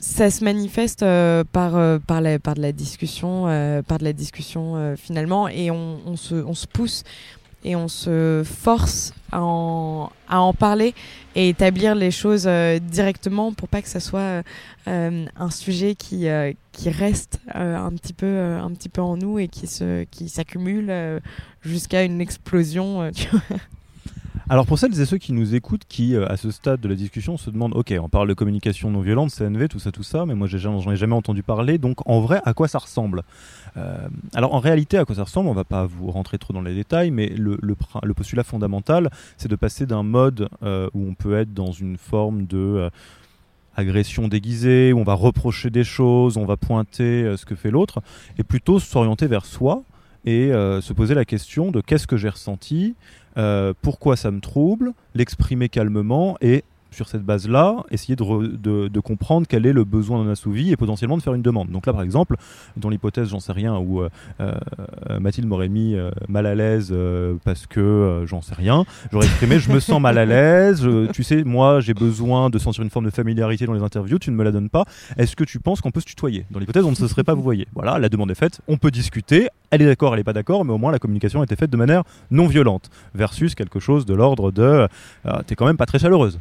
ça 0.01 0.31
se 0.31 0.43
manifeste 0.43 1.03
euh, 1.03 1.43
par, 1.49 1.77
euh, 1.77 1.99
par, 1.99 2.21
de 2.21 2.61
la 2.61 2.71
discussion, 2.71 3.45
euh, 3.47 3.83
par 3.83 3.99
de 3.99 4.03
la 4.03 4.13
discussion 4.13 4.95
finalement, 4.97 5.47
et 5.47 5.71
on, 5.71 6.17
se, 6.17 6.65
pousse 6.65 7.03
et 7.63 7.75
on 7.75 7.87
se 7.87 8.43
force 8.43 9.13
à 9.31 9.41
en, 9.43 10.53
parler 10.57 10.95
et 11.35 11.49
établir 11.49 11.93
les 11.93 12.11
choses 12.11 12.49
directement 12.81 13.53
pour 13.53 13.69
pas 13.69 13.81
que 13.81 13.87
ça 13.87 13.99
soit 13.99 14.41
un 14.87 15.49
sujet 15.51 15.95
qui, 15.95 16.27
reste 16.89 17.39
un, 17.53 17.91
petit 17.91 18.13
peu, 18.13 18.57
en 18.97 19.17
nous 19.17 19.39
et 19.39 19.47
qui 19.47 20.29
s'accumule 20.29 21.21
jusqu'à 21.61 22.03
une 22.03 22.19
explosion. 22.19 23.11
Alors 24.49 24.65
pour 24.65 24.79
celles 24.79 24.99
et 24.99 25.05
ceux 25.05 25.17
qui 25.17 25.33
nous 25.33 25.55
écoutent, 25.55 25.85
qui 25.87 26.15
euh, 26.15 26.27
à 26.27 26.37
ce 26.37 26.51
stade 26.51 26.81
de 26.81 26.87
la 26.87 26.95
discussion 26.95 27.37
se 27.37 27.49
demandent, 27.49 27.75
ok, 27.75 27.93
on 28.01 28.09
parle 28.09 28.27
de 28.27 28.33
communication 28.33 28.89
non 28.89 29.01
violente, 29.01 29.31
CNV, 29.31 29.67
tout 29.67 29.79
ça, 29.79 29.91
tout 29.91 30.03
ça, 30.03 30.25
mais 30.25 30.35
moi 30.35 30.47
j'en 30.47 30.91
ai 30.91 30.95
jamais 30.95 31.15
entendu 31.15 31.43
parler, 31.43 31.77
donc 31.77 32.07
en 32.07 32.19
vrai, 32.19 32.41
à 32.45 32.53
quoi 32.53 32.67
ça 32.67 32.79
ressemble? 32.79 33.23
Euh, 33.77 34.07
Alors 34.33 34.53
en 34.53 34.59
réalité, 34.59 34.97
à 34.97 35.05
quoi 35.05 35.15
ça 35.15 35.23
ressemble 35.23 35.49
On 35.49 35.53
va 35.53 35.63
pas 35.63 35.85
vous 35.85 36.11
rentrer 36.11 36.37
trop 36.37 36.53
dans 36.53 36.61
les 36.61 36.75
détails, 36.75 37.11
mais 37.11 37.27
le, 37.27 37.57
postulat 38.13 38.43
fondamental, 38.43 39.09
c'est 39.37 39.49
de 39.49 39.55
passer 39.55 39.85
d'un 39.85 40.03
mode 40.03 40.49
euh, 40.63 40.89
où 40.93 41.07
on 41.07 41.13
peut 41.13 41.37
être 41.37 41.53
dans 41.53 41.71
une 41.71 41.97
forme 41.97 42.45
de 42.45 42.89
agression 43.77 44.27
déguisée, 44.27 44.91
où 44.91 44.99
on 44.99 45.03
va 45.03 45.13
reprocher 45.13 45.69
des 45.69 45.85
choses, 45.85 46.35
on 46.35 46.45
va 46.45 46.57
pointer 46.57 47.37
ce 47.37 47.45
que 47.45 47.55
fait 47.55 47.71
l'autre, 47.71 48.01
et 48.37 48.43
plutôt 48.43 48.79
s'orienter 48.79 49.27
vers 49.27 49.45
soi 49.45 49.83
et 50.25 50.51
se 50.51 50.93
poser 50.93 51.15
la 51.15 51.25
question 51.25 51.71
de 51.71 51.81
qu'est-ce 51.81 52.07
que 52.07 52.17
j'ai 52.17 52.29
ressenti, 52.29 52.95
euh, 53.37 53.73
pourquoi 53.81 54.15
ça 54.15 54.31
me 54.31 54.41
trouble, 54.41 54.93
l'exprimer 55.15 55.69
calmement 55.69 56.37
et 56.41 56.63
sur 56.91 57.07
cette 57.07 57.23
base-là, 57.23 57.83
essayer 57.89 58.15
de, 58.15 58.99
comprendre 58.99 59.47
quel 59.49 59.65
est 59.65 59.73
le 59.73 59.83
besoin 59.83 60.23
d'un 60.23 60.31
assouvi 60.31 60.71
et 60.71 60.77
potentiellement 60.77 61.17
de 61.17 61.23
faire 61.23 61.33
une 61.33 61.41
demande. 61.41 61.69
Donc 61.69 61.87
là, 61.87 61.93
par 61.93 62.03
exemple, 62.03 62.35
dans 62.77 62.89
l'hypothèse, 62.89 63.29
j'en 63.29 63.39
sais 63.39 63.51
rien, 63.51 63.77
où 63.77 64.01
euh, 64.01 64.09
euh, 64.39 65.19
Mathilde 65.19 65.47
m'aurait 65.47 65.69
mis 65.69 65.95
mal 66.27 66.45
à 66.45 66.55
l'aise 66.55 66.93
parce 67.43 67.65
que 67.65 68.23
j'en 68.25 68.41
sais 68.41 68.55
rien, 68.55 68.85
j'aurais 69.11 69.25
exprimé 69.25 69.59
je 69.59 69.71
me 69.71 69.79
sens 69.79 69.99
mal 70.01 70.17
à 70.17 70.25
l'aise, 70.25 70.87
tu 71.13 71.23
sais, 71.23 71.43
moi 71.43 71.79
j'ai 71.79 71.93
besoin 71.93 72.49
de 72.49 72.59
sentir 72.59 72.83
une 72.83 72.89
forme 72.89 73.05
de 73.05 73.11
familiarité 73.11 73.65
dans 73.65 73.73
les 73.73 73.81
interviews, 73.81 74.19
tu 74.19 74.31
ne 74.31 74.35
me 74.35 74.43
la 74.43 74.51
donnes 74.51 74.69
pas, 74.69 74.85
est-ce 75.17 75.35
que 75.35 75.43
tu 75.43 75.59
penses 75.59 75.81
qu'on 75.81 75.91
peut 75.91 75.99
se 75.99 76.05
tutoyer? 76.05 76.45
Dans 76.51 76.59
l'hypothèse, 76.59 76.85
on 76.85 76.91
ne 76.91 76.95
se 76.95 77.07
serait 77.07 77.23
pas 77.23 77.33
vous 77.33 77.43
voyez. 77.43 77.67
Voilà, 77.73 77.99
la 77.99 78.09
demande 78.09 78.31
est 78.31 78.35
faite, 78.35 78.61
on 78.67 78.77
peut 78.77 78.91
discuter, 78.91 79.49
elle 79.71 79.81
est 79.81 79.85
d'accord, 79.85 80.13
elle 80.13 80.19
n'est 80.19 80.23
pas 80.23 80.33
d'accord, 80.33 80.65
mais 80.65 80.73
au 80.73 80.77
moins 80.77 80.91
la 80.91 80.99
communication 80.99 81.41
a 81.41 81.43
été 81.43 81.55
faite 81.55 81.69
de 81.69 81.77
manière 81.77 82.03
non 82.29 82.47
violente, 82.47 82.89
versus 83.13 83.55
quelque 83.55 83.79
chose 83.79 84.05
de 84.05 84.13
l'ordre 84.13 84.51
de 84.51 84.87
euh, 85.25 85.41
t'es 85.45 85.55
quand 85.55 85.65
même 85.65 85.77
pas 85.77 85.85
très 85.85 85.99
chaleureuse. 85.99 86.39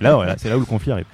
Là, 0.00 0.34
c'est 0.38 0.48
là 0.48 0.56
où 0.56 0.60
le 0.60 0.66
conflit 0.66 0.92
arrive. 0.92 1.06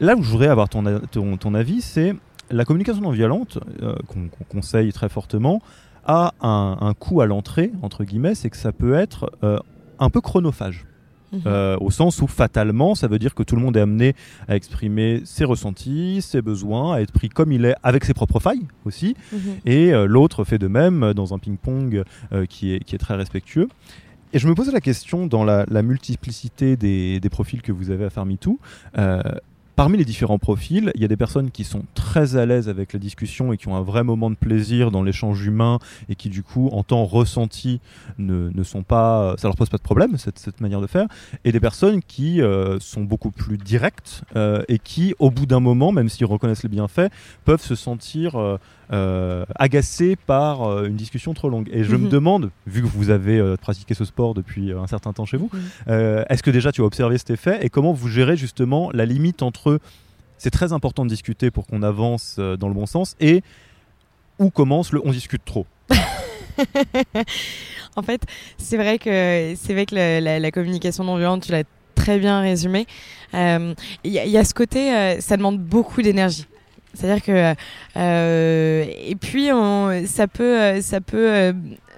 Là 0.00 0.16
où 0.16 0.22
je 0.22 0.30
voudrais 0.30 0.48
avoir 0.48 0.68
ton, 0.68 1.00
ton, 1.10 1.54
avis, 1.54 1.80
c'est 1.80 2.14
la 2.50 2.64
communication 2.64 3.02
non 3.02 3.10
violente, 3.10 3.58
euh, 3.82 3.94
qu'on 4.06 4.28
conseille 4.48 4.92
très 4.92 5.08
fortement, 5.08 5.60
a 6.06 6.32
un, 6.40 6.94
coût 6.94 7.20
à 7.20 7.26
l'entrée, 7.26 7.72
entre 7.82 8.04
guillemets, 8.04 8.34
c'est 8.34 8.48
que 8.48 8.56
ça 8.56 8.72
peut 8.72 8.94
être 8.94 9.30
euh, 9.42 9.58
un 9.98 10.08
peu 10.08 10.20
chronophage. 10.20 10.86
Mhm. 11.32 11.42
Euh, 11.46 11.76
au 11.80 11.90
sens 11.90 12.22
où 12.22 12.26
fatalement, 12.26 12.94
ça 12.94 13.06
veut 13.06 13.18
dire 13.18 13.34
que 13.34 13.42
tout 13.42 13.56
le 13.56 13.62
monde 13.62 13.76
est 13.76 13.80
amené 13.80 14.14
à 14.48 14.56
exprimer 14.56 15.22
ses 15.24 15.44
ressentis, 15.44 16.22
ses 16.22 16.42
besoins, 16.42 16.94
à 16.94 17.00
être 17.00 17.12
pris 17.12 17.28
comme 17.28 17.52
il 17.52 17.64
est, 17.64 17.74
avec 17.82 18.04
ses 18.04 18.14
propres 18.14 18.40
failles 18.40 18.66
aussi, 18.84 19.14
mhm. 19.32 19.40
et 19.66 19.92
euh, 19.92 20.06
l'autre 20.06 20.44
fait 20.44 20.58
de 20.58 20.68
même 20.68 21.12
dans 21.14 21.34
un 21.34 21.38
ping-pong 21.38 22.02
euh, 22.32 22.46
qui, 22.46 22.72
est, 22.72 22.84
qui 22.84 22.94
est 22.94 22.98
très 22.98 23.14
respectueux. 23.14 23.68
Et 24.32 24.38
je 24.38 24.46
me 24.46 24.54
posais 24.54 24.72
la 24.72 24.80
question 24.80 25.26
dans 25.26 25.44
la, 25.44 25.82
multiplicité 25.82 26.76
des, 26.76 27.20
profils 27.30 27.62
que 27.62 27.72
vous 27.72 27.90
avez 27.90 28.04
à 28.04 28.10
Farmitou, 28.10 28.58
Parmi 29.78 29.96
les 29.96 30.04
différents 30.04 30.40
profils, 30.40 30.90
il 30.96 31.02
y 31.02 31.04
a 31.04 31.08
des 31.08 31.16
personnes 31.16 31.52
qui 31.52 31.62
sont 31.62 31.84
très 31.94 32.34
à 32.34 32.44
l'aise 32.46 32.68
avec 32.68 32.92
la 32.92 32.98
discussion 32.98 33.52
et 33.52 33.56
qui 33.56 33.68
ont 33.68 33.76
un 33.76 33.80
vrai 33.80 34.02
moment 34.02 34.28
de 34.28 34.34
plaisir 34.34 34.90
dans 34.90 35.04
l'échange 35.04 35.46
humain 35.46 35.78
et 36.08 36.16
qui 36.16 36.30
du 36.30 36.42
coup 36.42 36.68
en 36.72 36.82
temps 36.82 37.04
ressenti 37.04 37.78
ne, 38.18 38.50
ne, 38.52 38.62
sont 38.64 38.82
pas, 38.82 39.36
ça 39.38 39.46
leur 39.46 39.54
pose 39.54 39.68
pas 39.68 39.76
de 39.76 39.82
problème 39.82 40.18
cette, 40.18 40.40
cette 40.40 40.60
manière 40.60 40.80
de 40.80 40.88
faire, 40.88 41.06
et 41.44 41.52
des 41.52 41.60
personnes 41.60 42.02
qui 42.02 42.42
euh, 42.42 42.80
sont 42.80 43.04
beaucoup 43.04 43.30
plus 43.30 43.56
directes 43.56 44.24
euh, 44.34 44.64
et 44.66 44.80
qui 44.80 45.14
au 45.20 45.30
bout 45.30 45.46
d'un 45.46 45.60
moment, 45.60 45.92
même 45.92 46.08
s'ils 46.08 46.26
reconnaissent 46.26 46.64
les 46.64 46.68
bienfaits, 46.68 47.12
peuvent 47.44 47.62
se 47.62 47.76
sentir 47.76 48.58
euh, 48.90 49.44
agacé 49.54 50.16
par 50.16 50.62
euh, 50.62 50.86
une 50.86 50.96
discussion 50.96 51.34
trop 51.34 51.50
longue. 51.50 51.68
Et 51.72 51.84
je 51.84 51.92
me 51.92 52.04
mhm. 52.04 52.08
demande, 52.08 52.50
vu 52.66 52.80
que 52.80 52.86
vous 52.86 53.10
avez 53.10 53.38
euh, 53.38 53.56
pratiqué 53.56 53.92
ce 53.92 54.06
sport 54.06 54.32
depuis 54.32 54.72
un 54.72 54.86
certain 54.86 55.12
temps 55.12 55.26
chez 55.26 55.36
vous, 55.36 55.50
mhm. 55.52 56.24
est-ce 56.28 56.42
que 56.42 56.50
déjà 56.50 56.72
tu 56.72 56.80
as 56.80 56.84
observé 56.84 57.18
cet 57.18 57.30
effet 57.30 57.58
et 57.60 57.68
comment 57.68 57.92
vous 57.92 58.08
gérez 58.08 58.36
justement 58.36 58.90
la 58.92 59.04
limite 59.04 59.42
entre 59.42 59.78
c'est 60.38 60.50
très 60.50 60.72
important 60.72 61.04
de 61.04 61.10
discuter 61.10 61.50
pour 61.50 61.66
qu'on 61.66 61.82
avance 61.82 62.38
dans 62.38 62.68
le 62.68 62.74
bon 62.74 62.86
sens 62.86 63.14
et 63.20 63.42
où 64.38 64.50
commence 64.50 64.92
le 64.92 65.02
on 65.04 65.10
discute 65.10 65.44
trop? 65.44 65.66
En 67.96 68.02
fait, 68.02 68.22
c'est 68.58 68.76
vrai 68.76 68.98
que 68.98 69.54
c'est 69.56 69.72
vrai 69.72 69.84
que 69.84 69.94
la, 69.94 70.50
communication 70.52 71.02
non 71.02 71.16
violente, 71.16 71.42
tu 71.42 71.50
l'as 71.50 71.64
très 71.96 72.20
bien 72.20 72.40
résumé. 72.40 72.86
Il 73.32 73.74
y, 74.04 74.10
y, 74.10 74.38
a 74.38 74.44
ce 74.44 74.54
côté, 74.54 75.18
ça 75.20 75.36
demande 75.36 75.58
beaucoup 75.58 76.00
d'énergie. 76.00 76.46
C'est-à-dire 76.98 77.22
que 77.22 77.54
euh, 77.96 78.84
et 79.06 79.14
puis 79.14 79.48
ça 80.06 80.26
peut 80.26 80.80
ça 80.80 81.00
peut 81.00 81.32
euh, 81.32 81.52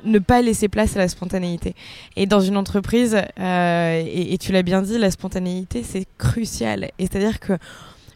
ne 0.05 0.19
pas 0.19 0.43
laisser 0.43 0.69
place 0.69 0.97
à 0.97 0.99
la 0.99 1.09
spontanéité. 1.09 1.75
Et 2.17 2.27
dans 2.27 2.41
une 2.41 2.57
entreprise, 2.57 3.17
euh, 3.39 4.03
et, 4.05 4.35
et, 4.35 4.39
tu 4.39 4.53
l'as 4.53 4.63
bien 4.63 4.83
dit, 4.83 4.99
la 4.99 5.11
spontanéité 5.11 5.83
c'est 5.83 6.07
crucial. 6.19 6.91
Et 6.99 7.07
c'est-à-dire 7.07 7.41
que 7.41 7.55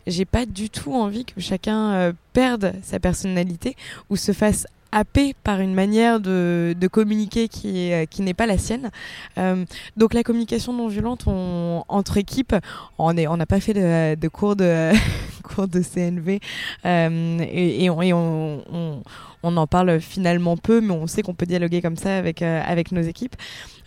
j'ai 0.06 0.26
pas 0.26 0.44
du 0.44 0.68
tout 0.68 0.92
envie 0.92 1.24
que 1.24 1.40
chacun 1.40 2.12
perde 2.34 2.74
sa 2.82 3.00
personnalité 3.00 3.76
ou 4.10 4.16
se 4.16 4.32
fasse 4.32 4.66
happé 4.94 5.34
par 5.42 5.60
une 5.60 5.74
manière 5.74 6.20
de, 6.20 6.74
de 6.78 6.88
communiquer 6.88 7.48
qui, 7.48 7.92
euh, 7.92 8.06
qui 8.06 8.22
n'est 8.22 8.32
pas 8.32 8.46
la 8.46 8.56
sienne. 8.56 8.90
Euh, 9.38 9.64
donc 9.96 10.14
la 10.14 10.22
communication 10.22 10.72
non 10.72 10.86
violente 10.88 11.24
on, 11.26 11.84
entre 11.88 12.16
équipes, 12.16 12.54
on 12.98 13.12
n'a 13.12 13.30
on 13.30 13.36
pas 13.38 13.60
fait 13.60 13.74
de, 13.74 14.14
de 14.14 14.28
cours 14.28 14.56
de 14.56 14.92
cours 15.42 15.68
de 15.68 15.82
CNV 15.82 16.40
euh, 16.86 17.38
et, 17.40 17.84
et, 17.84 17.90
on, 17.90 18.02
et 18.02 18.12
on, 18.12 19.02
on, 19.42 19.56
en 19.56 19.66
parle 19.66 20.00
finalement 20.00 20.56
peu, 20.56 20.80
mais 20.80 20.92
on 20.92 21.06
sait 21.06 21.22
qu'on 21.22 21.34
peut 21.34 21.46
dialoguer 21.46 21.82
comme 21.82 21.96
ça 21.96 22.16
avec, 22.16 22.40
euh, 22.40 22.62
avec 22.64 22.92
nos 22.92 23.02
équipes. 23.02 23.36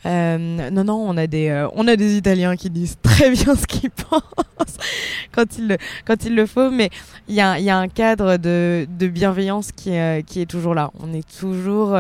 Euh, 0.06 0.38
non, 0.70 0.84
non, 0.84 1.10
on 1.10 1.18
a 1.18 1.28
des, 1.28 1.50
euh, 1.50 1.68
on 1.74 1.88
a 1.88 1.96
des 1.96 2.16
Italiens 2.16 2.56
qui 2.56 2.70
disent 2.70 2.98
très 3.02 3.32
bien 3.32 3.56
ce 3.56 3.66
qu'ils 3.66 3.90
pensent 4.10 4.78
quand 5.32 5.58
il, 5.58 5.78
quand 6.06 6.24
il 6.26 6.36
le 6.36 6.46
faut, 6.46 6.70
mais 6.70 6.90
il 7.28 7.36
y 7.36 7.42
a, 7.42 7.60
y 7.60 7.70
a 7.70 7.78
un 7.78 7.88
cadre 7.88 8.38
de, 8.38 8.88
de 8.90 9.08
bienveillance 9.08 9.72
qui, 9.72 9.92
est, 9.92 10.24
qui 10.26 10.42
est 10.42 10.46
toujours 10.46 10.76
là. 10.76 10.92
On 11.00 11.14
est 11.14 11.28
toujours 11.40 11.98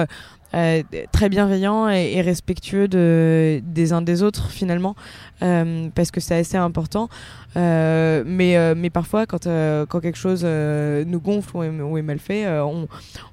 euh, 0.53 0.81
très 1.11 1.27
bienveillant 1.27 1.89
et, 1.89 2.21
respectueux 2.21 2.87
de, 2.87 3.61
des 3.65 3.91
uns 3.91 4.01
des 4.01 4.23
autres 4.23 4.49
finalement 4.49 4.95
euh, 5.41 5.89
parce 5.93 6.09
que 6.09 6.21
c'est 6.21 6.35
assez 6.35 6.55
important. 6.55 7.09
Euh, 7.57 8.23
mais, 8.25 8.75
mais 8.75 8.89
parfois 8.89 9.25
quand, 9.25 9.43
quand 9.43 9.99
quelque 9.99 10.17
chose 10.17 10.45
nous 10.45 11.19
gonfle 11.19 11.57
ou 11.57 11.97
est, 11.97 12.01
mal 12.01 12.19
fait 12.19 12.47
on, 12.61 12.87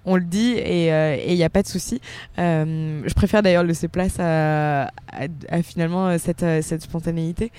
on, 0.05 0.16
le 0.16 0.24
dit 0.24 0.55
et 0.55 1.31
il 1.31 1.37
n'y 1.37 1.44
a 1.44 1.50
pas 1.50 1.62
de 1.62 1.68
souci. 1.68 2.00
Je 2.37 3.14
préfère 3.14 3.42
d'ailleurs 3.42 3.64
laisser 3.64 3.88
place 3.88 4.16
à, 4.18 4.90
à, 5.48 5.62
finalement 5.62 6.18
cette, 6.18 6.44
cette 6.62 6.83
spontanéité. 6.83 7.53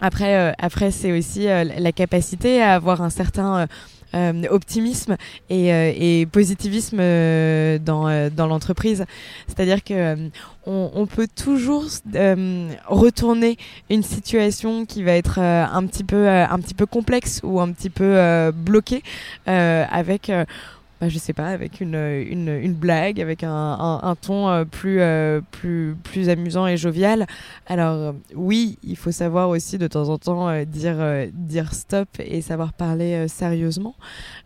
Après, 0.00 0.54
après 0.58 0.90
c'est 0.90 1.16
aussi 1.16 1.44
la 1.44 1.92
capacité 1.92 2.60
à 2.60 2.74
avoir 2.74 3.00
un 3.02 3.10
certain 3.10 3.68
optimisme 4.50 5.16
et, 5.50 6.26
positivisme 6.32 6.98
dans, 6.98 8.30
dans 8.30 8.46
l'entreprise. 8.46 9.04
C'est-à-dire 9.46 9.82
que 9.84 10.16
on, 10.66 11.06
peut 11.06 11.28
toujours 11.28 11.84
retourner 12.86 13.56
une 13.88 14.02
situation 14.02 14.84
qui 14.84 15.02
va 15.02 15.12
être 15.12 15.38
un 15.38 15.86
petit 15.86 16.04
peu 16.04 16.28
un 16.28 16.58
petit 16.58 16.74
peu 16.74 16.86
complexe 16.86 17.40
ou 17.44 17.60
un 17.60 17.70
petit 17.70 17.90
peu 17.90 18.52
bloquée 18.52 19.02
avec 19.46 20.30
bah, 21.00 21.10
je 21.10 21.18
sais 21.18 21.34
pas, 21.34 21.48
avec 21.48 21.82
une, 21.82 21.94
une, 21.94 22.72
blague, 22.72 23.20
avec 23.20 23.44
un, 23.44 24.16
ton 24.22 24.48
euh, 24.48 24.64
plus, 24.64 25.00
euh, 25.00 25.42
plus, 25.50 25.94
plus 26.02 26.30
amusant 26.30 26.66
et 26.66 26.78
jovial. 26.78 27.26
Alors 27.66 27.94
euh, 27.96 28.12
oui, 28.34 28.78
il 28.82 28.96
faut 28.96 29.12
savoir 29.12 29.50
aussi 29.50 29.76
de 29.76 29.86
temps 29.88 30.08
en 30.08 30.16
temps 30.16 30.64
dire, 30.64 30.96
dire 31.34 31.74
stop 31.74 32.08
et 32.18 32.40
savoir 32.40 32.72
parler 32.72 33.28
sérieusement. 33.28 33.94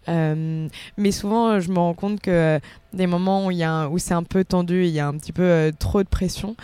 mais 0.08 1.12
souvent, 1.12 1.60
je 1.60 1.70
me 1.70 1.78
rends 1.78 1.94
compte 1.94 2.20
que 2.20 2.58
des 2.92 3.06
moments 3.06 3.46
où, 3.46 3.50
où 3.52 3.98
c'est 3.98 4.14
un 4.14 4.24
peu 4.24 4.42
tendu, 4.42 4.86
il 4.86 4.90
y 4.90 4.98
a 4.98 5.06
un 5.06 5.16
petit 5.16 5.32
peu 5.32 5.72
trop 5.78 6.02
de 6.02 6.08
pression 6.08 6.56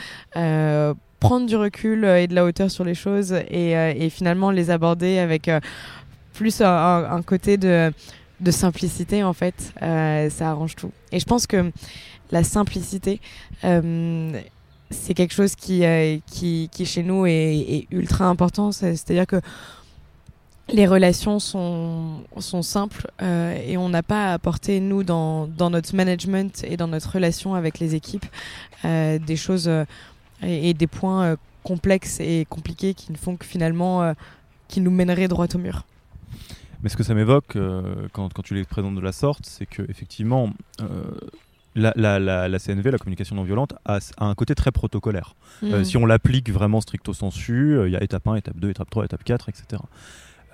prendre 1.18 1.46
du 1.46 1.57
recul 1.57 2.05
et 2.05 2.27
de 2.27 2.35
la 2.35 2.44
hauteur 2.44 2.70
sur 2.70 2.85
les 2.85 2.94
choses 2.94 3.33
et, 3.33 3.70
et 3.70 4.11
finalement 4.11 4.51
les 4.51 4.70
aborder 4.70 5.18
avec 5.18 5.51
plus 6.35 6.61
un, 6.61 7.22
côté 7.25 7.57
de 7.57 7.90
de 8.40 8.51
simplicité 8.51 9.25
en 9.25 9.33
fait, 9.33 9.72
euh, 9.83 10.31
ça 10.31 10.51
arrange 10.51 10.77
tout. 10.77 10.92
Et 11.12 11.20
je 11.20 11.25
pense 11.25 11.46
que 11.46 11.72
la 12.31 12.44
simplicité, 12.44 13.20
euh, 13.64 14.40
c'est 14.90 15.14
quelque 15.14 15.35
chose 15.35 15.55
qui, 15.55 15.85
euh, 15.85 16.18
qui, 16.27 16.68
qui, 16.72 16.87
chez 16.87 17.03
nous 17.03 17.27
est, 17.27 17.87
ultra 17.90 18.27
important. 18.27 18.72
C'est-à-dire 18.72 19.27
que 19.27 19.40
les 20.68 20.87
relations 20.87 21.38
sont, 21.38 22.25
sont 22.38 22.62
simples 22.62 23.07
et 23.20 23.77
on 23.77 23.88
n'a 23.88 24.03
pas 24.03 24.31
à 24.31 24.33
apporter, 24.33 24.81
nous, 24.81 25.05
dans, 25.05 25.46
dans, 25.46 25.70
notre 25.70 25.94
management 25.94 26.64
et 26.64 26.77
dans 26.77 26.88
notre 26.88 27.12
relation 27.12 27.55
avec 27.55 27.79
les 27.79 27.94
équipes, 27.94 28.27
des 28.83 29.37
choses 29.37 29.68
et, 30.42 30.70
et, 30.70 30.75
des 30.75 30.88
points 30.88 31.37
complexes 31.62 32.18
et 32.18 32.46
compliqués 32.51 32.94
qui 32.94 33.12
ne 33.12 33.16
font 33.16 33.37
que 33.37 33.46
finalement, 33.46 34.12
qui 34.66 34.81
nous 34.81 34.90
mèneraient 34.90 35.29
droit 35.29 35.46
au 35.55 35.59
mur. 35.59 35.85
Mais 36.87 36.90
ce 36.90 36.96
que 36.96 37.03
ça 37.03 37.14
m'évoque 37.14 37.57
euh, 37.57 38.07
quand, 38.12 38.33
quand, 38.33 38.42
tu 38.42 38.55
les 38.55 38.62
présentes 38.62 38.94
de 38.94 39.01
la 39.01 39.11
sorte, 39.11 39.44
c'est 39.44 39.66
que 39.66 39.83
effectivement, 39.90 40.51
euh, 40.81 40.87
la, 41.75 41.92
la, 41.96 42.20
la, 42.49 42.59
CNV, 42.61 42.92
la 42.92 42.99
communication 42.99 43.35
non 43.35 43.42
violente, 43.42 43.75
a, 43.87 43.99
un 44.18 44.37
côté 44.37 44.55
très 44.55 44.70
protocolaire. 44.70 45.35
Euh, 45.64 45.81
mm. 45.81 45.85
si 45.85 45.96
on 45.96 46.07
l'applique 46.07 46.49
vraiment 46.49 46.81
stricto 46.81 47.12
sensu, 47.12 47.77
il 47.87 47.90
y 47.90 47.96
a 47.96 48.05
étape 48.05 48.29
1, 48.29 48.37
étape 48.37 48.57
2, 48.59 48.70
étape 48.70 48.88
3, 48.88 49.07
étape 49.07 49.25
4, 49.25 49.49
etc. 49.49 49.83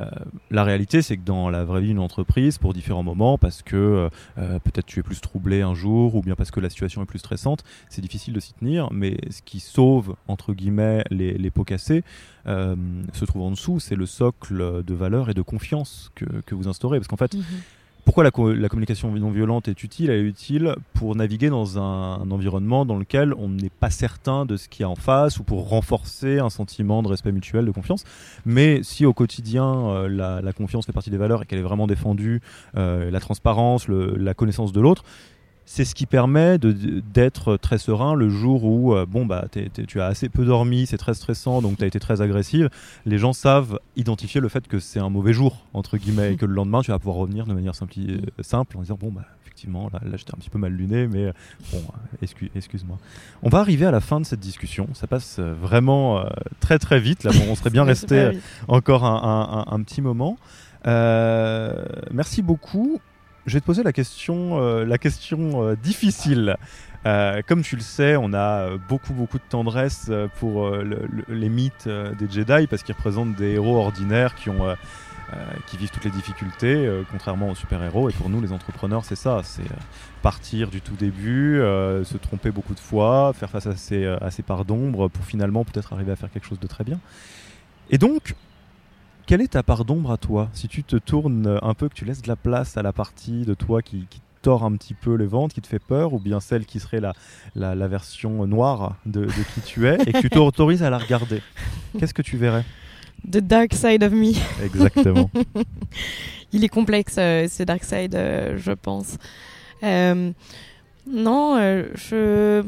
Euh, 0.03 0.11
la 0.51 0.65
réalité, 0.65 1.03
c'est 1.03 1.17
que 1.17 1.23
dans 1.23 1.51
la 1.51 1.65
vraie 1.65 1.81
vie 1.81 1.89
d'une 1.89 1.99
entreprise, 1.99 2.59
pour 2.59 2.75
différents 2.75 3.03
moments, 3.03 3.39
parce 3.39 3.63
que 3.63 3.77
euh, 3.77 4.09
euh, 4.39 4.59
peut-être 4.59 4.87
tu 4.87 5.01
es 5.01 5.03
plus 5.03 5.21
troublé 5.21 5.63
un 5.63 5.75
jour, 5.75 6.15
ou 6.15 6.23
bien 6.23 6.35
parce 6.35 6.51
que 6.51 6.61
la 6.61 6.71
situation 6.71 7.03
est 7.03 7.07
plus 7.07 7.19
stressante, 7.19 7.65
c'est 7.89 8.03
difficile 8.03 8.35
de 8.35 8.41
s'y 8.41 8.55
tenir. 8.55 8.89
Mais 8.93 9.17
ce 9.31 9.43
qui 9.43 9.61
sauve, 9.61 10.17
entre 10.29 10.53
guillemets, 10.53 11.05
les, 11.11 11.51
pots 11.51 11.65
cassés, 11.65 12.03
se 12.47 13.25
trouve 13.25 13.43
en 13.43 13.51
dessous, 13.51 13.81
c'est 13.81 13.97
le 13.97 14.07
socle 14.07 14.83
de 14.83 14.95
valeur 14.95 15.31
et 15.31 15.35
de 15.35 15.43
confiance 15.43 16.11
que, 16.15 16.55
vous 16.55 16.69
instaurez. 16.69 16.99
Parce 16.99 17.09
qu'en 17.09 17.17
fait, 17.17 17.35
mhm 17.35 17.43
pourquoi 18.05 18.25
la, 18.25 18.31
communication 18.33 19.13
non 19.13 19.31
violente 19.31 19.69
est 19.69 19.83
utile 19.85 20.11
Elle 20.11 20.25
est 20.25 20.29
utile 20.29 20.75
pour 20.93 21.15
naviguer 21.15 21.51
dans 21.51 21.79
un, 21.79 22.31
environnement 22.31 22.85
dans 22.85 22.99
lequel 22.99 23.33
on 23.35 23.49
n'est 23.49 23.71
pas 23.71 23.91
certain 23.91 24.45
de 24.45 24.57
ce 24.57 24.69
qu'il 24.69 24.83
y 24.83 24.85
a 24.85 24.89
en 24.89 24.97
face 24.97 25.39
ou 25.39 25.45
pour 25.45 25.69
renforcer 25.69 26.41
un 26.41 26.51
sentiment 26.51 27.03
de 27.03 27.09
respect 27.09 27.31
mutuel, 27.31 27.65
de 27.65 27.71
confiance? 27.71 28.05
Mais 28.45 28.83
si 28.83 29.07
au 29.07 29.13
quotidien 29.13 29.87
euh, 29.89 30.09
la, 30.43 30.53
confiance 30.53 30.87
fait 30.87 30.93
partie 30.93 31.11
des 31.11 31.17
valeurs 31.17 31.43
et 31.43 31.47
qu'elle 31.47 31.61
est 31.61 31.63
vraiment 31.63 31.87
défendue, 31.87 32.41
euh, 32.77 33.11
la 33.11 33.21
transparence, 33.21 33.87
la 33.89 34.35
connaissance 34.35 34.73
de 34.73 34.81
l'autre, 34.81 35.05
c'est 35.65 35.85
ce 35.85 35.95
qui 35.95 36.07
permet 36.07 36.59
d'être 36.59 37.57
très 37.57 37.79
serein 37.79 38.15
le 38.15 38.29
jour 38.29 38.65
où 38.65 38.95
euh, 38.95 39.07
bon 39.07 39.27
bah 39.27 39.47
tu 39.51 40.01
as 40.01 40.07
assez 40.07 40.29
peu 40.29 40.45
dormi, 40.45 40.87
c'est 40.87 40.99
très 40.99 41.15
stressant, 41.15 41.63
donc 41.63 41.79
tu 41.79 41.85
as 41.85 41.87
été 41.87 42.01
très 42.01 42.21
agressive. 42.21 42.69
Les 43.07 43.19
gens 43.19 43.33
savent 43.33 43.79
identifier 43.97 44.41
le 44.41 44.49
fait 44.49 44.67
que 44.67 44.79
c'est 44.79 45.01
un 45.01 45.09
mauvais 45.09 45.33
jour 45.33 45.67
entre 45.73 45.97
guillemets 45.97 46.35
et 46.35 46.37
que 46.37 46.47
le 46.47 46.55
lendemain 46.55 46.83
tu 46.83 46.91
vas 46.91 46.99
pouvoir 46.99 47.17
revenir 47.17 47.47
de 47.47 47.55
manière 47.55 47.75
simple, 47.75 47.95
euh, 47.99 48.19
simple 48.41 48.77
en 48.77 48.81
disant 48.81 48.99
bon 49.01 49.13
bah 49.13 49.25
effectivement 49.43 49.89
là, 49.93 50.01
j'étais 50.17 50.35
un 50.35 50.39
petit 50.39 50.51
peu 50.51 50.59
mal 50.59 50.73
luné, 50.73 51.07
mais 51.07 51.27
euh, 51.27 51.33
bon 51.73 51.83
excuse, 52.21 52.85
moi 52.85 52.99
On 53.43 53.49
va 53.49 53.59
arriver 53.61 53.87
à 53.87 53.91
la 53.91 54.01
fin 54.01 54.21
de 54.21 54.27
cette 54.27 54.41
discussion. 54.41 54.89
Ça 54.95 55.07
passe 55.07 55.39
vraiment 55.39 56.25
très 56.61 56.79
très 56.79 57.01
vite. 57.01 57.25
Là 57.25 57.31
bon, 57.33 57.45
on 57.51 57.55
serait 57.55 57.71
bien 57.71 57.85
resté 57.93 58.31
encore 58.69 59.05
un, 59.05 59.65
un, 59.71 59.83
petit 59.83 60.03
moment. 60.03 60.37
merci 60.85 62.43
beaucoup 62.43 63.01
je 63.47 63.55
vais 63.55 63.61
te 63.61 63.67
poser 63.67 63.83
la 63.83 63.93
question, 63.93 64.61
euh, 64.61 64.85
la 64.85 64.99
question 64.99 65.65
euh, 65.65 65.77
difficile. 65.77 66.57
Euh, 67.07 67.43
comme 67.47 67.63
tu 67.63 67.75
le 67.75 67.83
sais, 67.83 68.17
on 68.17 68.33
a 68.33 68.77
beaucoup 68.89 69.13
beaucoup 69.13 69.39
de 69.39 69.45
tendresse 69.49 70.11
pour 70.39 70.71
les 71.29 71.49
mythes 71.49 71.89
des 71.89 72.31
Jedi 72.31 72.69
parce 72.69 72.85
qu'ils 72.85 72.95
représentent 72.95 73.35
des 73.35 73.55
héros 73.55 73.77
ordinaires 73.77 74.37
qui 74.37 74.51
ont 74.51 74.77
qui 75.67 75.79
vivent 75.79 75.91
toutes 75.91 76.05
les 76.05 76.11
difficultés, 76.11 76.89
contrairement 77.11 77.49
aux 77.49 77.55
super-héros. 77.55 78.11
Et 78.11 78.13
pour 78.13 78.29
nous, 78.29 78.43
les 78.43 78.53
entrepreneurs, 78.53 79.05
c'est 79.05 79.17
ça, 79.17 79.41
c'est 79.43 79.65
partir 80.21 80.69
du 80.69 80.83
tout 80.83 80.95
début, 80.95 81.57
se 81.59 82.17
tromper 82.19 82.51
beaucoup 82.51 82.75
de 82.75 82.81
fois, 82.81 83.33
faire 83.33 83.51
face 83.51 83.67
à 83.67 83.75
ces, 83.75 84.07
à 84.07 84.31
ces 84.31 84.43
parts 84.43 84.67
d'ombre 84.67 85.09
pour 85.09 85.25
finalement 85.25 85.65
peut-être 85.65 85.95
arriver 85.95 86.13
à 86.13 86.17
faire 86.17 86.31
quelque 86.31 86.47
chose 86.47 86.61
de 86.61 86.67
très 86.69 86.85
bien. 86.85 87.01
Et 87.91 87.99
donc, 87.99 88.37
quelle 89.27 89.41
est 89.41 89.53
ta 89.53 89.63
part 89.63 89.85
d'ombre 89.85 90.11
à 90.11 90.17
toi 90.17 90.49
Si 90.53 90.69
tu 90.69 90.85
te 90.85 90.97
tournes 90.97 91.59
un 91.63 91.75
peu, 91.75 91.89
que 91.89 91.95
tu 91.95 92.05
laisses 92.05 92.23
de 92.23 92.29
la 92.29 92.37
place 92.37 92.77
à 92.77 92.83
la 92.83 92.93
partie 92.93 93.43
de 93.43 93.55
toi 93.55 93.83
qui, 93.83 94.07
qui 94.11 94.21
tord 94.43 94.65
un 94.65 94.73
petit 94.77 94.95
peu 94.95 95.15
les 95.15 95.27
ventes, 95.27 95.55
qui 95.55 95.61
te 95.61 95.67
fait 95.67 95.79
peur, 95.79 96.13
ou 96.13 96.19
bien 96.19 96.41
celle 96.41 96.67
qui 96.67 96.81
serait 96.81 97.01
la, 97.01 97.15
la, 97.55 97.89
version 97.89 98.47
noire 98.47 98.97
de, 99.07 99.27
qui 99.55 99.61
tu 99.65 99.87
es, 99.87 99.97
et 100.07 100.13
que 100.13 100.19
tu 100.19 100.31
t'autorises 100.31 100.83
à 100.83 100.91
la 100.91 100.99
regarder, 100.99 101.41
qu'est-ce 101.99 102.13
que 102.13 102.23
tu 102.23 102.37
verrais 102.37 102.65
The 103.31 103.39
Dark 103.39 103.73
Side 103.73 104.03
of 104.03 104.13
Me. 104.13 104.33
Exactement. 104.65 105.31
Il 106.53 106.65
est 106.65 106.69
complexe, 106.69 107.15
euh, 107.19 107.47
ce 107.49 107.63
Dark 107.63 107.85
Side, 107.85 108.15
euh, 108.15 108.59
je 108.59 108.73
pense. 108.73 109.17
Euh, 109.85 110.33
non, 111.07 111.57
je 111.95 112.65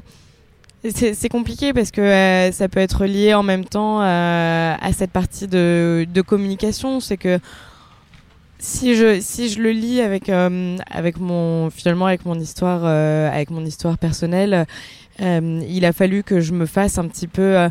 c'est 0.90 1.29
compliqué 1.31 1.73
parce 1.73 1.90
que 1.90 2.01
euh, 2.01 2.53
ça 2.53 2.68
peut 2.68 2.81
être 2.81 3.07
lié 3.07 3.33
en 3.33 3.42
même 3.42 3.64
temps 3.64 4.03
euh, 4.03 4.75
à 4.79 4.92
cette 4.92 5.11
partie 5.11 5.47
de, 5.47 6.07
communication. 6.27 7.01
C'est 7.01 7.16
que 7.16 7.38
si 8.59 8.94
je 8.94 9.20
si 9.20 9.49
je 9.49 9.61
le 9.61 9.70
lis 9.70 10.01
avec 10.01 10.29
euh, 10.29 10.77
avec 10.90 11.18
mon 11.18 11.70
finalement 11.70 12.07
avec 12.07 12.25
mon 12.25 12.38
histoire 12.38 12.85
avec 12.85 13.51
mon 13.51 13.64
histoire 13.64 13.97
personnelle, 13.97 14.66
il 15.20 15.85
a 15.85 15.92
fallu 15.92 16.23
que 16.23 16.40
je 16.40 16.53
me 16.53 16.66
fasse 16.66 16.99
un 16.99 17.09
petit 17.09 17.29
peu 17.29 17.68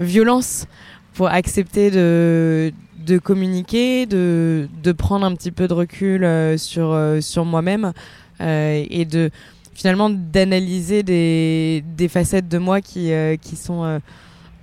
violence 0.00 0.66
pour 1.14 1.28
accepter 1.28 1.90
de 1.90 2.72
de 2.98 3.18
communiquer, 3.18 4.06
de 4.06 4.68
de 4.82 4.92
prendre 4.92 5.24
un 5.24 5.34
petit 5.36 5.52
peu 5.52 5.68
de 5.68 5.74
recul 5.74 6.58
sur 6.58 6.98
sur 7.20 7.44
moi-même 7.44 7.92
et 8.40 9.04
de 9.04 9.30
finalement 9.76 10.08
d'analyser 10.08 11.02
des, 11.02 12.08
facettes 12.08 12.48
de 12.48 12.56
moi 12.56 12.80
qui, 12.80 13.12
euh, 13.12 13.36
qui 13.36 13.56
sont 13.56 13.84
euh, 13.84 13.98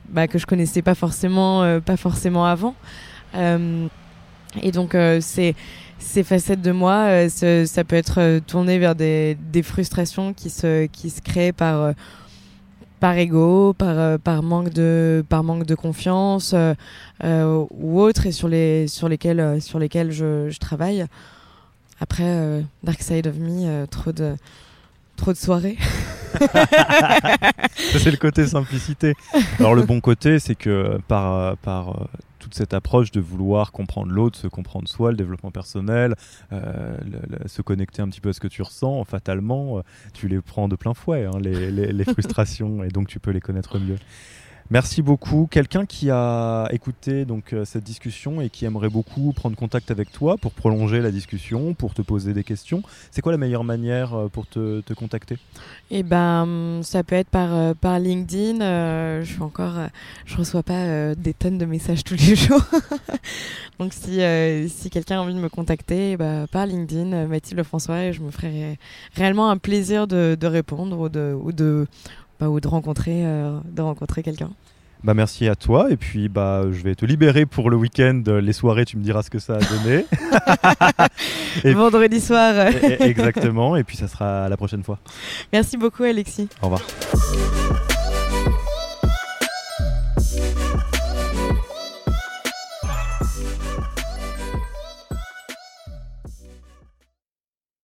bah, 0.09 0.27
que 0.27 0.39
je 0.39 0.47
connaissais 0.47 0.81
pas 0.81 0.95
forcément 0.95 1.61
euh, 1.61 1.79
pas 1.79 1.97
forcément 1.97 2.45
avant 2.45 2.73
et 3.35 4.71
donc 4.71 4.95
ces 5.19 5.55
facettes 6.23 6.61
de 6.61 6.71
moi 6.71 7.29
ça 7.29 7.83
peut 7.83 7.95
être 7.95 8.39
tourné 8.39 8.79
vers 8.79 8.95
des, 8.95 9.37
frustrations 9.63 10.33
qui 10.33 10.49
se 10.49 10.87
qui 10.87 11.09
se 11.09 11.21
créent 11.21 11.51
par 11.53 11.93
par 12.99 13.17
ego, 13.17 13.73
par, 13.73 14.17
par, 14.19 14.43
manque 14.43 14.69
de, 14.69 15.25
par 15.27 15.43
manque 15.43 15.65
de 15.65 15.75
confiance 15.75 16.55
ou 17.21 17.99
autre, 17.99 18.27
et 18.27 18.31
sur, 18.31 18.47
les, 18.47 18.87
sur 18.87 19.09
lesquels, 19.09 19.61
sur 19.61 19.77
lesquels 19.77 20.11
je 20.11 20.57
travaille. 20.57 21.05
Après, 21.99 22.63
Dark 22.81 23.01
Side 23.01 23.27
of 23.27 23.37
Me, 23.39 23.85
trop 23.87 24.13
de, 24.13 24.35
Trop 25.15 25.31
de 25.31 25.37
soirées. 25.37 25.77
c'est 27.75 28.11
le 28.11 28.17
côté 28.17 28.47
simplicité. 28.47 29.13
Alors 29.59 29.75
le 29.75 29.83
bon 29.83 30.01
côté, 30.01 30.39
c'est 30.39 30.55
que 30.55 30.99
par, 31.07 31.57
par 31.57 31.89
euh, 31.89 32.05
toute 32.43 32.55
cette 32.55 32.73
approche 32.73 33.11
de 33.11 33.21
vouloir 33.21 33.71
comprendre 33.71 34.11
l'autre, 34.11 34.37
se 34.37 34.47
comprendre 34.47 34.87
soi, 34.87 35.11
le 35.11 35.17
développement 35.17 35.51
personnel, 35.51 36.15
euh, 36.51 36.97
se 37.45 37.61
connecter 37.61 38.01
un 38.01 38.09
petit 38.09 38.19
peu 38.19 38.29
à 38.29 38.33
ce 38.33 38.41
que 38.41 38.49
tu 38.49 38.61
ressens, 38.61 39.03
fatalement, 39.05 39.77
euh, 39.77 39.81
tu 40.13 40.27
les 40.27 40.41
prends 40.41 40.67
de 40.67 40.75
plein 40.75 40.93
fouet, 40.93 41.25
hein, 41.25 41.39
les, 41.39 41.71
les, 41.71 42.03
frustrations, 42.03 42.83
et 42.83 42.89
donc 42.89 43.07
tu 43.07 43.19
peux 43.19 43.31
les 43.31 43.39
connaître 43.39 43.79
mieux. 43.79 43.97
Merci 44.69 45.01
beaucoup. 45.01 45.47
Quelqu'un 45.49 45.85
qui 45.85 46.09
a 46.09 46.67
écouté 46.71 47.25
donc 47.25 47.53
euh, 47.53 47.65
cette 47.65 47.83
discussion 47.83 48.41
et 48.41 48.49
qui 48.49 48.65
aimerait 48.65 48.89
beaucoup 48.89 49.33
prendre 49.33 49.55
contact 49.55 49.91
avec 49.91 50.11
toi 50.11 50.37
pour 50.37 50.53
prolonger 50.53 51.01
la 51.01 51.11
discussion, 51.11 51.73
pour 51.73 51.93
te 51.93 52.01
poser 52.01 52.33
des 52.33 52.43
questions, 52.43 52.81
c'est 53.11 53.21
quoi 53.21 53.31
la 53.31 53.37
meilleure 53.37 53.63
manière 53.63 54.13
euh, 54.13 54.27
pour 54.29 54.47
te, 54.47 54.81
te 54.81 54.93
contacter? 54.93 55.37
Eh 55.91 56.03
ben, 56.03 56.79
ça 56.81 57.03
peut 57.03 57.15
être 57.15 57.29
par, 57.29 57.53
euh, 57.53 57.73
LinkedIn. 57.99 58.59
je 59.21 59.25
suis 59.25 59.41
encore, 59.41 59.73
je 60.25 60.37
reçois 60.37 60.63
pas 60.63 61.13
des 61.15 61.33
tonnes 61.33 61.57
de 61.57 61.65
messages 61.65 62.03
tous 62.03 62.15
les 62.15 62.35
jours. 62.35 62.63
Donc 63.79 63.93
si, 63.93 64.19
si 64.69 64.89
quelqu'un 64.89 65.19
a 65.19 65.21
envie 65.21 65.33
de 65.33 65.39
me 65.39 65.49
contacter, 65.49 66.17
bah, 66.17 66.47
par 66.51 66.65
LinkedIn, 66.65 67.27
Mathilde 67.27 67.63
François, 67.63 68.05
et 68.05 68.13
je 68.13 68.21
me 68.21 68.31
ferai 68.31 68.77
réellement 69.15 69.49
un 69.49 69.57
plaisir 69.57 70.07
de, 70.07 70.37
répondre 70.47 70.99
ou 70.99 71.09
de, 71.09 71.87
bah, 72.39 72.49
ou 72.49 72.59
de 72.59 72.67
rencontrer, 72.67 73.23
de 73.23 73.81
rencontrer 73.81 74.23
quelqu'un. 74.23 74.51
Bah 75.03 75.13
merci 75.13 75.49
à 75.49 75.55
toi 75.55 75.87
et 75.91 75.97
puis 75.97 76.29
bah 76.29 76.63
je 76.71 76.81
vais 76.81 76.95
te 76.95 77.05
libérer 77.05 77.45
pour 77.45 77.69
le 77.69 77.75
week-end. 77.75 78.23
Les 78.25 78.53
soirées, 78.53 78.85
tu 78.85 78.95
me 78.95 79.03
diras 79.03 79.21
ce 79.21 79.29
que 79.29 79.39
ça 79.39 79.57
a 79.57 79.59
donné. 79.59 80.05
Vendredi 81.73 82.21
soir. 82.21 82.67
exactement. 83.01 83.75
Et 83.75 83.83
puis 83.83 83.97
ça 83.97 84.07
sera 84.07 84.47
la 84.47 84.55
prochaine 84.55 84.83
fois. 84.83 84.99
Merci 85.51 85.75
beaucoup 85.75 86.03
Alexis. 86.03 86.47
Au 86.61 86.69
revoir. 86.69 86.81